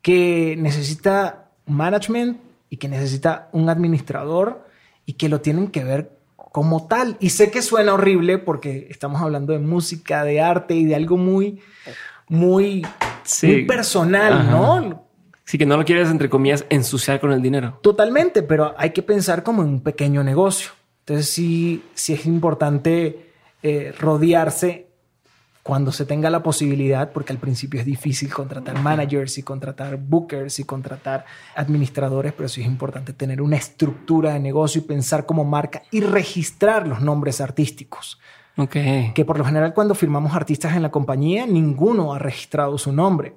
[0.02, 4.66] que necesita management y que necesita un administrador
[5.06, 6.15] y que lo tienen que ver
[6.56, 7.18] como tal.
[7.20, 11.18] Y sé que suena horrible porque estamos hablando de música, de arte y de algo
[11.18, 11.60] muy,
[12.28, 12.80] muy,
[13.24, 13.46] Sí.
[13.46, 14.50] muy personal, Ajá.
[14.52, 15.04] ¿no?
[15.44, 17.78] Sí, que no lo quieres, entre comillas, ensuciar con el dinero.
[17.82, 20.70] Totalmente, pero hay que pensar como en un pequeño negocio.
[21.00, 23.32] Entonces sí, sí es importante
[23.62, 24.85] eh, rodearse
[25.66, 30.60] cuando se tenga la posibilidad, porque al principio es difícil contratar managers y contratar bookers
[30.60, 31.24] y contratar
[31.56, 36.02] administradores, pero sí es importante tener una estructura de negocio y pensar como marca y
[36.02, 38.20] registrar los nombres artísticos.
[38.56, 38.76] Ok.
[39.12, 43.34] Que por lo general cuando firmamos artistas en la compañía, ninguno ha registrado su nombre.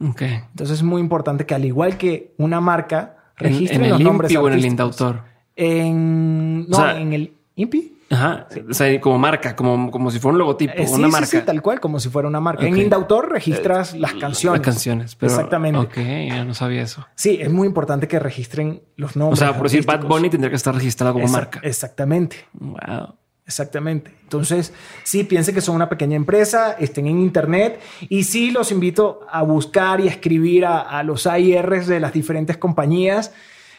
[0.00, 0.22] Ok.
[0.22, 4.00] Entonces es muy importante que al igual que una marca En, registre en el los
[4.00, 4.72] nombres INPI o en el artísticos.
[4.72, 5.22] Indautor.
[5.54, 7.97] En, no, O sea, en el INPI.
[8.10, 8.46] Ajá.
[8.70, 11.26] O sea, como marca, como, como si fuera un logotipo, Eh, sí, una sí, marca.
[11.26, 12.64] sí, tal cual, como si fuera una marca.
[12.66, 12.78] En Ok.
[12.80, 14.60] Indautor registras las canciones.
[14.60, 15.14] Las canciones.
[15.14, 15.78] Pero, Exactamente.
[15.78, 15.96] Ok,
[16.28, 17.06] ya no sabía eso.
[17.14, 19.38] Sí, es muy importante que registren los O nombres.
[19.40, 20.04] sea, por decir Bad.
[20.06, 21.60] Bunny tendría que estar registrado como Exact- marca.
[21.62, 22.36] Exactamente.
[22.54, 23.14] Wow.
[23.46, 24.14] Exactamente.
[24.24, 27.80] Entonces, sí, piensen que son una pequeña empresa, estén en Internet
[28.10, 32.12] y sí los invito a buscar y a escribir a, a los AIRs de las
[32.12, 33.32] diferentes compañías.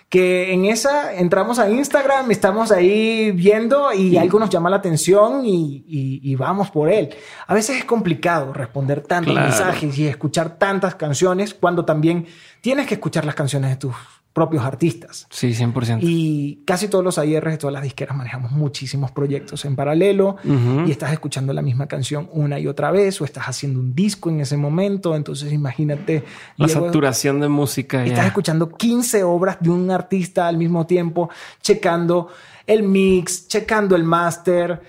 [0.10, 5.46] Que en esa entramos a Instagram, estamos ahí viendo y algo nos llama la atención
[5.46, 7.10] y, y- y vamos por él.
[7.46, 9.48] A veces es complicado responder tantos Claro.
[9.50, 12.26] mensajes y escuchar tantas canciones cuando también
[12.62, 13.96] tienes que escuchar las canciones de tus
[14.34, 15.28] propios artistas.
[15.30, 16.00] Sí, 100%.
[16.02, 20.38] Y casi todos los AIRs de todas las disqueras manejamos muchísimos proyectos en paralelo
[20.86, 24.30] y estás escuchando la misma canción una y otra vez o estás haciendo un disco
[24.30, 25.16] en ese momento.
[25.16, 26.24] Entonces imagínate.
[26.58, 28.04] La Diego, saturación de música.
[28.04, 28.28] Estás ya.
[28.28, 31.30] escuchando 15 obras de un artista al mismo tiempo,
[31.62, 32.30] checando
[32.68, 34.82] el mix, checando el máster,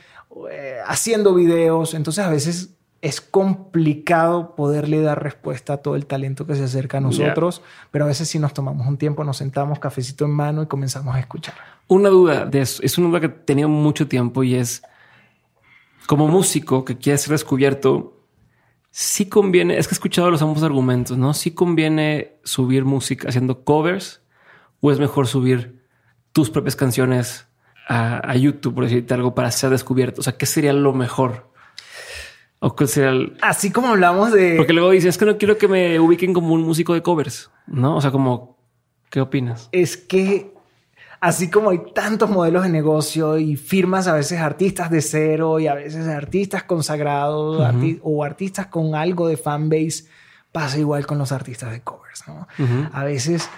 [0.50, 1.94] eh, haciendo videos.
[1.94, 2.70] Entonces a veces
[3.02, 8.04] es complicado poderle dar respuesta a todo el talento que se acerca a nosotros, pero
[8.04, 11.20] a veces sí nos tomamos un tiempo, nos sentamos, cafecito en mano y comenzamos a
[11.20, 11.54] escuchar.
[11.88, 14.82] Una duda de eso, es una duda que he tenido mucho tiempo y es
[16.06, 18.20] como músico que quiere ser descubierto,
[18.90, 21.32] sí conviene, es que he escuchado los ambos argumentos, ¿no?
[21.34, 24.20] Sí conviene subir música haciendo covers
[24.80, 25.84] o es mejor subir
[26.32, 27.46] tus propias canciones
[27.88, 30.20] a, YouTube, por decirte algo, para ser descubierto.
[30.20, 31.50] O sea, ¿qué sería lo mejor?
[32.60, 33.36] O.
[33.40, 34.56] Así como hablamos de...
[34.56, 37.50] Porque luego dices, es que no quiero que me ubiquen como un músico de covers,
[37.66, 37.96] ¿no?
[37.96, 38.58] O sea, como,
[39.08, 39.68] ¿qué opinas?
[39.72, 40.52] Es que
[41.20, 45.68] así como hay tantos modelos de negocio y firmas a veces artistas de cero y
[45.68, 47.62] a veces artistas consagrados
[48.02, 50.04] o artistas con algo de fanbase,
[50.52, 52.46] pasa igual con los artistas de covers, ¿no?
[52.92, 53.48] A veces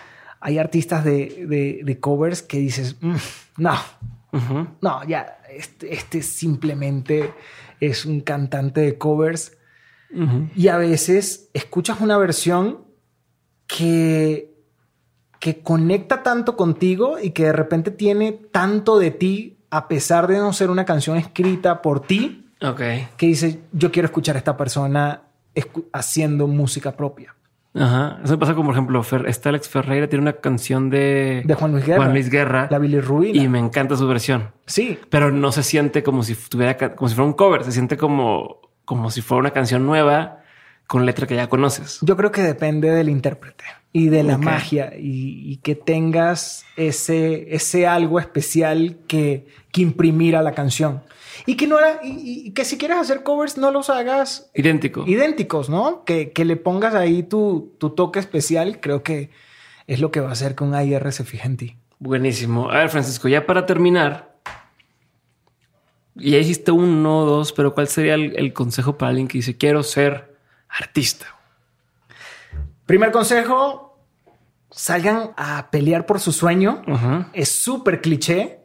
[0.41, 3.15] hay artistas de, covers que dices, mm,
[3.59, 3.75] no,
[4.81, 7.33] no, ya, este, este, simplemente
[7.89, 9.57] es un cantante de covers.
[10.55, 12.85] Y a veces escuchas una versión
[13.67, 14.53] que
[15.43, 20.39] que conecta tanto contigo y que de repente tiene tanto de ti, a pesar de
[20.39, 23.09] no ser una canción escrita por ti, okay.
[23.17, 25.23] que dice, yo quiero escuchar a esta persona
[25.93, 27.35] haciendo música propia.
[27.75, 28.21] Ajá.
[28.23, 31.87] Eso pasa como, por ejemplo, Fer Alex Ferreira tiene una canción de, de Juan Luis
[31.87, 31.99] Guerra.
[31.99, 32.69] Juan Luis Guerra.
[32.71, 32.81] La.
[33.33, 34.51] Y me encanta su versión.
[34.67, 34.99] Sí.
[35.09, 37.65] Pero no se siente como si tuviera, como si fuera un cover.
[37.65, 40.43] Se siente como, como si fuera una canción nueva
[40.87, 41.99] con letra que ya conoces.
[42.03, 43.65] Yo creo que depende del intérprete
[43.95, 50.43] y de la magia y, que tengas ese, ese algo especial que, que imprimir a
[50.43, 51.03] la canción.
[51.47, 55.09] Y que no era, y, que si quieres hacer covers, no los hagas idénticos.
[55.09, 56.05] Idénticos, ¿no?
[56.05, 58.81] Que, que le pongas ahí tu, tu, toque especial.
[58.81, 59.31] Creo que
[59.87, 61.77] es lo que va a hacer que un AIR se fije en ti.
[61.99, 62.71] Buenísimo.
[62.71, 64.37] A ver, Francisco, ya para terminar,
[66.15, 69.83] ya hiciste uno, dos, pero ¿cuál sería el, el consejo para alguien que dice quiero
[69.83, 70.37] ser
[70.69, 71.27] artista?
[72.87, 73.93] Primer consejo,
[74.73, 76.83] salgan a pelear por su sueño.
[77.33, 78.61] Es súper cliché,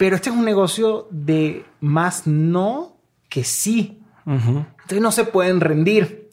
[0.00, 2.96] pero este es un negocio de más no
[3.28, 4.00] que sí.
[4.24, 6.30] Entonces no se pueden rendir.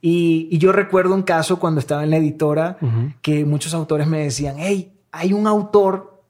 [0.00, 2.78] y, yo recuerdo un caso cuando estaba en la editora
[3.20, 6.24] que muchos autores me decían, hey, hay un autor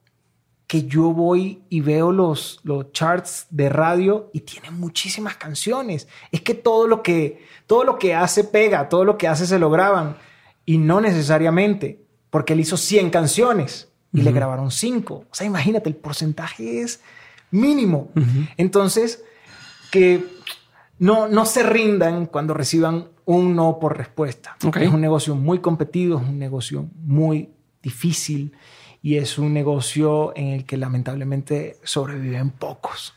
[0.67, 6.09] que yo voy y veo los, los charts de radio y tiene muchísimas canciones.
[6.33, 9.61] Es que todo lo que, todo lo que hace pega, todo lo que hace se
[9.61, 10.17] lo graban.
[10.67, 15.15] Y no necesariamente, porque él hizo 100 canciones y le grabaron 5.
[15.15, 17.01] O sea, imagínate, el porcentaje es
[17.51, 18.11] mínimo.
[18.57, 19.23] Entonces,
[19.91, 20.25] que
[20.99, 24.57] no, no se rindan cuando reciban un no por respuesta.
[24.81, 27.51] Es un negocio muy competido, es un negocio muy
[27.83, 28.53] difícil
[29.03, 33.15] y es un negocio en el que lamentablemente sobreviven pocos.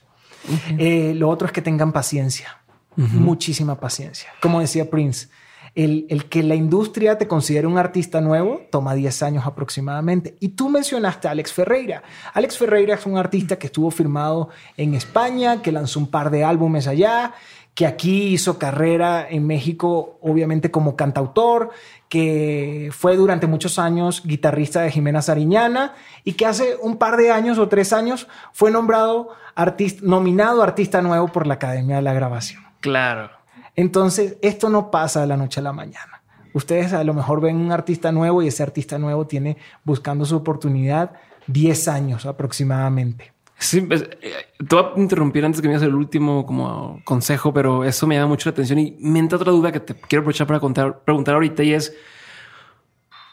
[0.77, 2.61] Eh, lo otro es que tengan paciencia,
[2.95, 4.29] muchísima paciencia.
[4.41, 5.29] Como decía Prince,
[5.77, 10.35] el, que la industria te considere un artista nuevo toma 10 años aproximadamente.
[10.39, 12.01] Y tú mencionaste a Alex Ferreira.
[12.33, 16.43] Alex Ferreira es un artista que estuvo firmado en España, que lanzó un par de
[16.43, 17.33] álbumes allá,
[17.75, 21.69] que aquí hizo carrera en México, obviamente como cantautor,
[22.09, 27.31] que fue durante muchos años guitarrista de Jimena Sariñana y que hace un par de
[27.31, 32.13] años o tres años fue nombrado artista, nominado artista nuevo por la Academia de la
[32.13, 32.63] Grabación.
[32.79, 33.36] Claro.
[33.77, 36.23] Entonces, esto no pasa de la noche a la mañana.
[36.53, 40.35] Ustedes a lo mejor ven un artista nuevo y ese artista nuevo tiene buscando su
[40.35, 41.11] oportunidad
[41.45, 43.33] 10 años aproximadamente.
[43.59, 44.33] Sí, pues, eh,
[44.67, 48.15] te voy a interrumpir antes que me hagas el último como consejo, pero eso me
[48.15, 51.03] llama mucho la atención y me entra otra duda que te quiero aprovechar para contar,
[51.03, 51.95] preguntar ahorita y es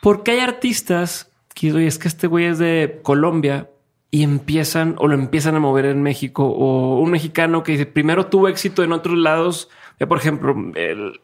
[0.03, 3.70] ¿por qué hay artistas que es que este güey es de Colombia
[4.11, 8.49] y empiezan o lo empiezan a mover en México o un mexicano que primero tuvo
[8.49, 9.70] éxito en otros lados?
[9.99, 10.55] Por ejemplo,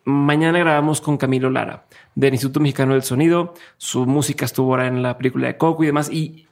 [0.05, 3.55] mañana grabamos con Camilo Lara del Instituto Mexicano del Sonido.
[3.77, 6.11] Su música estuvo ahora en la película de Coco y demás.
[6.11, 6.47] Y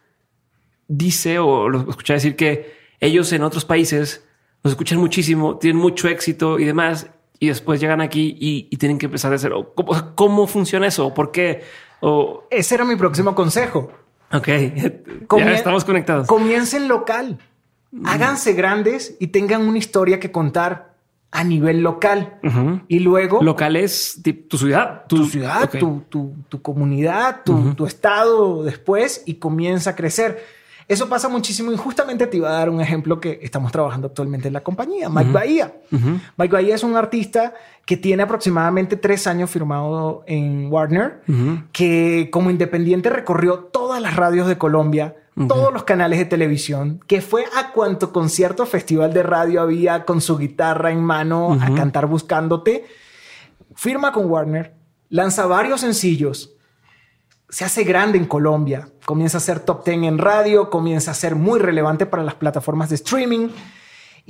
[0.88, 4.24] dice o lo escuché decir que ellos en otros países
[4.62, 7.08] los escuchan muchísimo, tienen mucho éxito y demás,
[7.38, 9.72] y después llegan aquí y, tienen que empezar de cero.
[9.74, 11.14] ¿Cómo, ¿Cómo, funciona eso?
[11.14, 11.62] ¿Por qué?
[12.00, 12.44] O...
[12.50, 13.92] Ese era mi próximo consejo.
[14.32, 14.48] Ok,
[15.38, 16.26] ya estamos conectados.
[16.26, 17.38] Comiencen local,
[17.92, 18.06] mm.
[18.06, 20.87] háganse grandes y tengan una historia que contar
[21.30, 22.38] a nivel local.
[22.88, 23.42] Y luego...
[23.42, 25.04] Local es tu ciudad.
[25.08, 26.04] Tu, ciudad, tu,
[26.48, 30.44] tu, comunidad, tu, estado después y comienza a crecer.
[30.88, 34.48] Eso pasa muchísimo y justamente te iba a dar un ejemplo que estamos trabajando actualmente
[34.48, 35.74] en la compañía, Mike Bahía.
[35.90, 37.52] Mike Bahía es un artista
[37.84, 41.20] que tiene aproximadamente tres años firmado en Warner,
[41.72, 45.14] que como independiente recorrió todas las radios de Colombia,
[45.46, 50.20] todos los canales de televisión, que fue a cuanto concierto festival de radio había con
[50.20, 52.86] su guitarra en mano a cantar buscándote.
[53.74, 54.74] Firma con Warner,
[55.10, 56.54] lanza varios sencillos,
[57.48, 61.34] se hace grande en Colombia, comienza a ser top 10 en radio, comienza a ser
[61.34, 63.48] muy relevante para las plataformas de streaming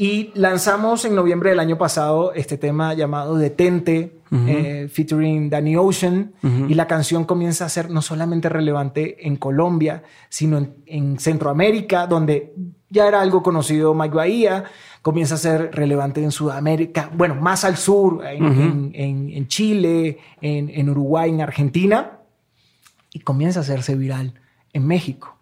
[0.00, 6.34] Y lanzamos en noviembre del año pasado este tema llamado Detente, eh, featuring Danny Ocean.
[6.68, 12.06] Y la canción comienza a ser no solamente relevante en Colombia, sino en, en, Centroamérica,
[12.06, 12.54] donde
[12.88, 14.64] ya era algo conocido Mike Bahía.
[15.02, 20.88] Comienza a ser relevante en Sudamérica, bueno, más al sur, en, en, en Chile, en,
[20.88, 22.20] Uruguay, en Argentina.
[23.12, 24.34] Y comienza a hacerse viral
[24.72, 25.38] en México.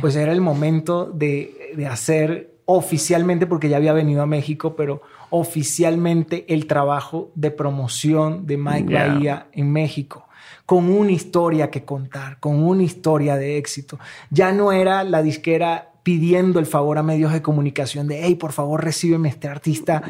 [0.00, 5.02] Pues era el momento de, de hacer oficialmente, porque ya había venido a México, pero
[5.30, 10.28] oficialmente el trabajo de promoción de Mike Bahía en México,
[10.64, 13.98] con una historia que contar, con una historia de éxito.
[14.30, 18.52] Ya no era la disquera pidiendo el favor a medios de comunicación de, hey, por
[18.52, 20.02] favor, recíbeme este artista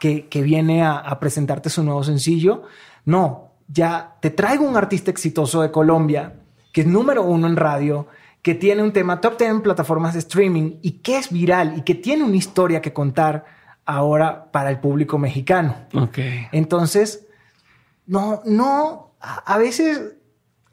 [0.00, 2.62] que, que, viene a, a presentarte su nuevo sencillo.
[3.04, 6.34] No, ya te traigo un artista exitoso de Colombia,
[6.72, 8.08] que es número uno en radio,
[8.44, 11.80] que tiene un tema top 10 en plataformas de streaming y que es viral y
[11.80, 13.46] que tiene una historia que contar
[13.86, 15.74] ahora para el público mexicano.
[15.94, 16.18] Ok.
[16.52, 17.26] Entonces,
[18.06, 20.16] no, no, a veces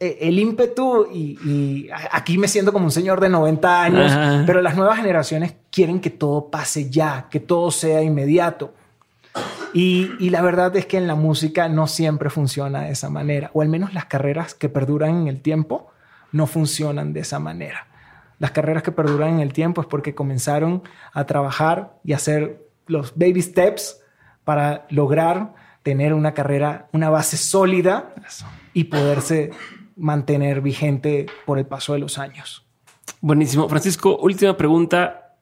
[0.01, 4.75] eh, el ímpetu y, aquí me siento como un señor de 90 años, pero las
[4.75, 8.73] nuevas generaciones quieren que todo pase ya, que todo sea inmediato.
[9.73, 13.49] Y, y, la verdad es que en la música no siempre funciona de esa manera,
[13.53, 15.87] o al menos las carreras que perduran en el tiempo
[16.31, 17.87] no funcionan de esa manera.
[18.39, 23.13] Las carreras que perduran en el tiempo es porque comenzaron a trabajar y hacer los
[23.15, 24.01] baby steps
[24.43, 25.53] para lograr
[25.83, 28.13] tener una carrera, una base sólida
[28.73, 29.51] y poderse
[29.95, 32.65] mantener vigente por el paso de los años.
[33.19, 33.69] Buenísimo.
[33.69, 35.35] Francisco, última pregunta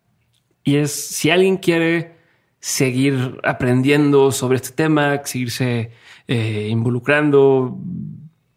[0.64, 2.18] y es si alguien quiere
[2.60, 5.92] seguir aprendiendo sobre este tema, seguirse
[6.28, 7.78] eh, involucrando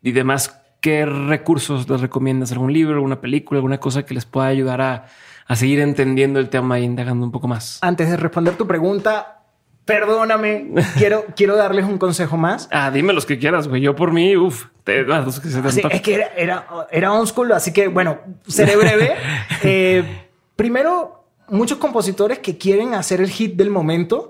[0.02, 2.52] y demás, ¿qué recursos les recomiendas?
[2.52, 5.06] ¿Algún libro, alguna película, alguna cosa que les pueda ayudar a,
[5.54, 7.78] seguir entendiendo el tema y indagando un poco más?
[7.80, 9.44] Antes de responder tu pregunta,
[9.86, 12.68] perdóname, quiero, quiero darles un consejo más.
[12.72, 13.80] Ah, dime los que quieras, güey.
[13.80, 17.26] Yo por mí, uff, te los que se te Es que era, era, era on
[17.26, 19.14] school, así que bueno, seré breve.
[19.64, 20.26] Eh,
[20.56, 24.28] primero, muchos compositores que quieren hacer el hit del momento,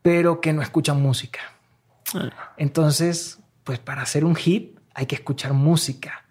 [0.00, 1.40] pero que no escuchan música.
[2.14, 2.30] Ah.
[2.56, 6.24] Entonces, pues para hacer un hit hay que escuchar música.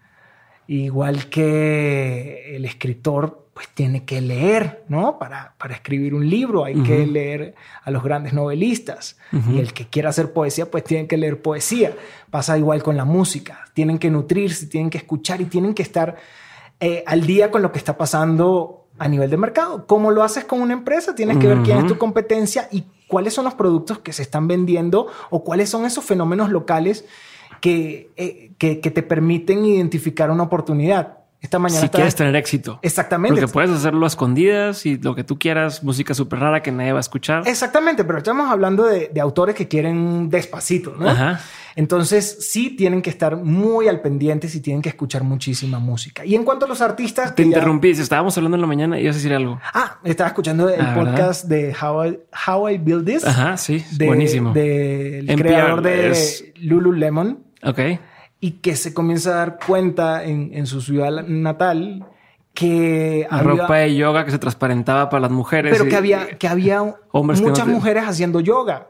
[0.67, 5.19] Igual que el escritor, pues tiene que leer, ¿no?
[5.19, 7.53] Para, para escribir un libro hay que leer
[7.83, 9.17] a los grandes novelistas.
[9.51, 11.95] Y el que quiera hacer poesía, pues tiene que leer poesía.
[12.31, 13.65] Pasa igual con la música.
[13.73, 16.15] Tienen que nutrirse, tienen que escuchar y tienen que estar
[16.79, 19.85] eh, al día con lo que está pasando a nivel de mercado.
[19.85, 21.13] ¿Cómo lo haces con una empresa?
[21.13, 24.47] Tienes que ver quién es tu competencia y cuáles son los productos que se están
[24.47, 27.05] vendiendo o cuáles son esos fenómenos locales
[27.65, 31.19] eh, que, que, te permiten identificar una oportunidad.
[31.41, 31.81] Esta mañana.
[31.81, 32.79] Si quieres tener éxito.
[32.81, 33.41] Exactamente.
[33.41, 36.93] Porque puedes hacerlo a escondidas y lo que tú quieras, música súper rara que nadie
[36.93, 37.43] va a escuchar.
[37.45, 41.09] Exactamente, pero estamos hablando de, de autores que quieren despacito, ¿no?
[41.09, 41.41] Ajá.
[41.75, 46.25] Entonces, sí tienen que estar muy al pendiente y tienen que escuchar muchísima música.
[46.25, 47.33] Y en cuanto a los artistas.
[47.33, 49.59] Te interrumpí, estábamos hablando en la mañana y ibas a decir algo.
[49.73, 53.25] Ah, estaba escuchando el ah, podcast de How I, How I Build This.
[53.25, 54.53] Ajá, sí, buenísimo.
[54.53, 57.39] Del creador de Lululemon.
[57.63, 57.79] Ok.
[58.39, 62.05] Y que se comienza a dar cuenta en, su ciudad natal
[62.53, 65.71] que la ropa de yoga que se transparentaba para las mujeres.
[65.71, 66.83] Pero que había, que había
[67.13, 68.89] muchas mujeres haciendo yoga.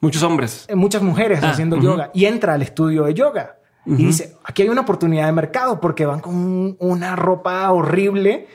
[0.00, 0.66] Muchos hombres.
[0.68, 2.10] Eh, muchas mujeres ah, haciendo yoga.
[2.12, 3.56] Y entra al estudio de yoga.
[3.86, 8.48] Y dice, aquí hay una oportunidad de mercado porque van con una ropa horrible.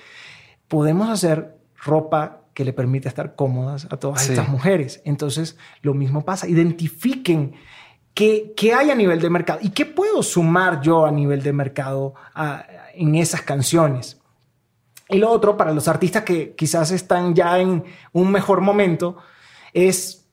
[0.67, 5.01] Podemos hacer ropa que le permite estar cómodas a todas estas mujeres.
[5.05, 6.47] Entonces, lo mismo pasa.
[6.47, 7.53] Identifiquen
[8.19, 9.59] ¿Qué, hay a nivel de mercado?
[9.61, 12.15] ¿Y qué puedo sumar yo a nivel de mercado
[12.93, 14.19] en esas canciones?
[15.07, 19.15] Y lo otro, para los artistas que quizás están ya en un mejor momento,
[19.71, 20.27] es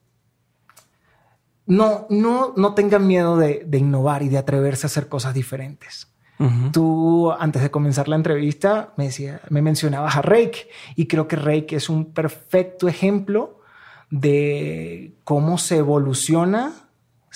[1.67, 6.13] no, no, no tengan miedo de, innovar y de atreverse a hacer cosas diferentes.
[6.73, 11.37] Tú, antes de comenzar la entrevista, me, decía, me mencionabas a Rake y creo que
[11.37, 13.61] Rake es un perfecto ejemplo
[14.11, 16.86] de cómo se evoluciona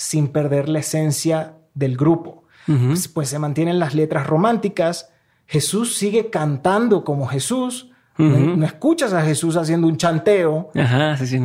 [0.00, 2.44] sin perder la esencia del grupo.
[2.64, 5.10] Pues, pues, se mantienen las letras románticas.
[5.46, 7.90] Jesús sigue cantando como Jesús.
[8.16, 10.70] no, escuchas a Jesús haciendo un chanteo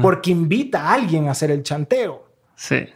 [0.02, 2.30] porque invita a alguien a hacer el chanteo.
[2.56, 2.88] Sí.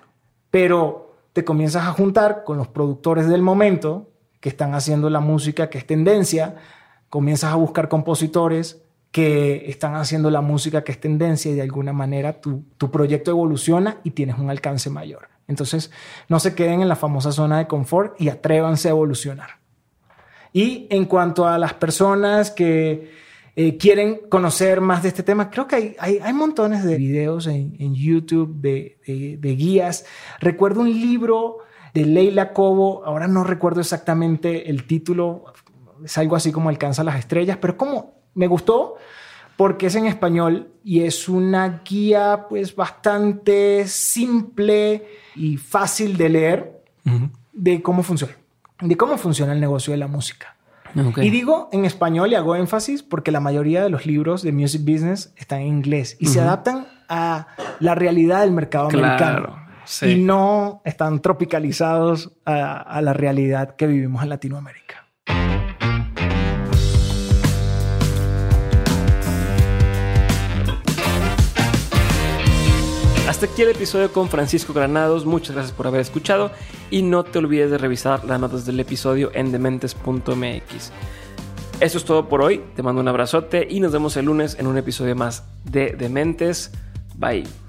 [0.50, 5.70] Pero te comienzas a juntar con los productores del momento que están haciendo la música
[5.70, 6.56] que es tendencia.
[7.10, 8.82] Comienzas a buscar compositores
[9.12, 13.32] que están haciendo la música que es tendencia y de alguna manera tu, tu proyecto
[13.32, 15.30] evoluciona y tienes un alcance mayor.
[15.48, 15.92] Entonces,
[16.28, 19.60] no se queden en la famosa zona de confort y atrévanse a evolucionar.
[20.54, 23.12] Y en cuanto a las personas que
[23.56, 27.48] eh, quieren conocer más de este tema, creo que hay, hay, hay montones de videos
[27.48, 30.06] en, en YouTube, de, de, guías.
[30.40, 31.58] Recuerdo un libro
[31.94, 35.46] de Leila Cobo, ahora no recuerdo exactamente el título,
[36.06, 38.96] es algo así como Alcanza las Estrellas, pero como me gustó
[39.58, 45.06] porque es en español y es una guía pues bastante simple
[45.36, 47.30] y fácil de leer uh -huh.
[47.52, 48.34] de cómo funciona,
[48.82, 50.56] de cómo funciona el negocio de la música.
[51.10, 51.28] Okay.
[51.28, 54.82] Y digo en español y hago énfasis porque la mayoría de los libros de music
[54.82, 56.34] business están en inglés y uh -huh.
[56.34, 57.48] se adaptan a
[57.80, 59.68] la realidad del mercado claro, americano.
[59.86, 60.06] Sí.
[60.06, 64.89] Y no están tropicalizados a, a la realidad que vivimos en Latinoamérica.
[73.40, 75.26] Hasta aquí el episodio con Francisco Granados.
[75.26, 76.52] Muchas gracias por haber escuchado
[76.92, 80.92] y no te olvides de revisar las notas del episodio en dementes.mx.
[81.80, 82.62] Eso es todo por hoy.
[82.76, 86.72] Te mando un abrazote y nos vemos el lunes en un episodio más de Dementes.
[87.16, 87.69] Bye.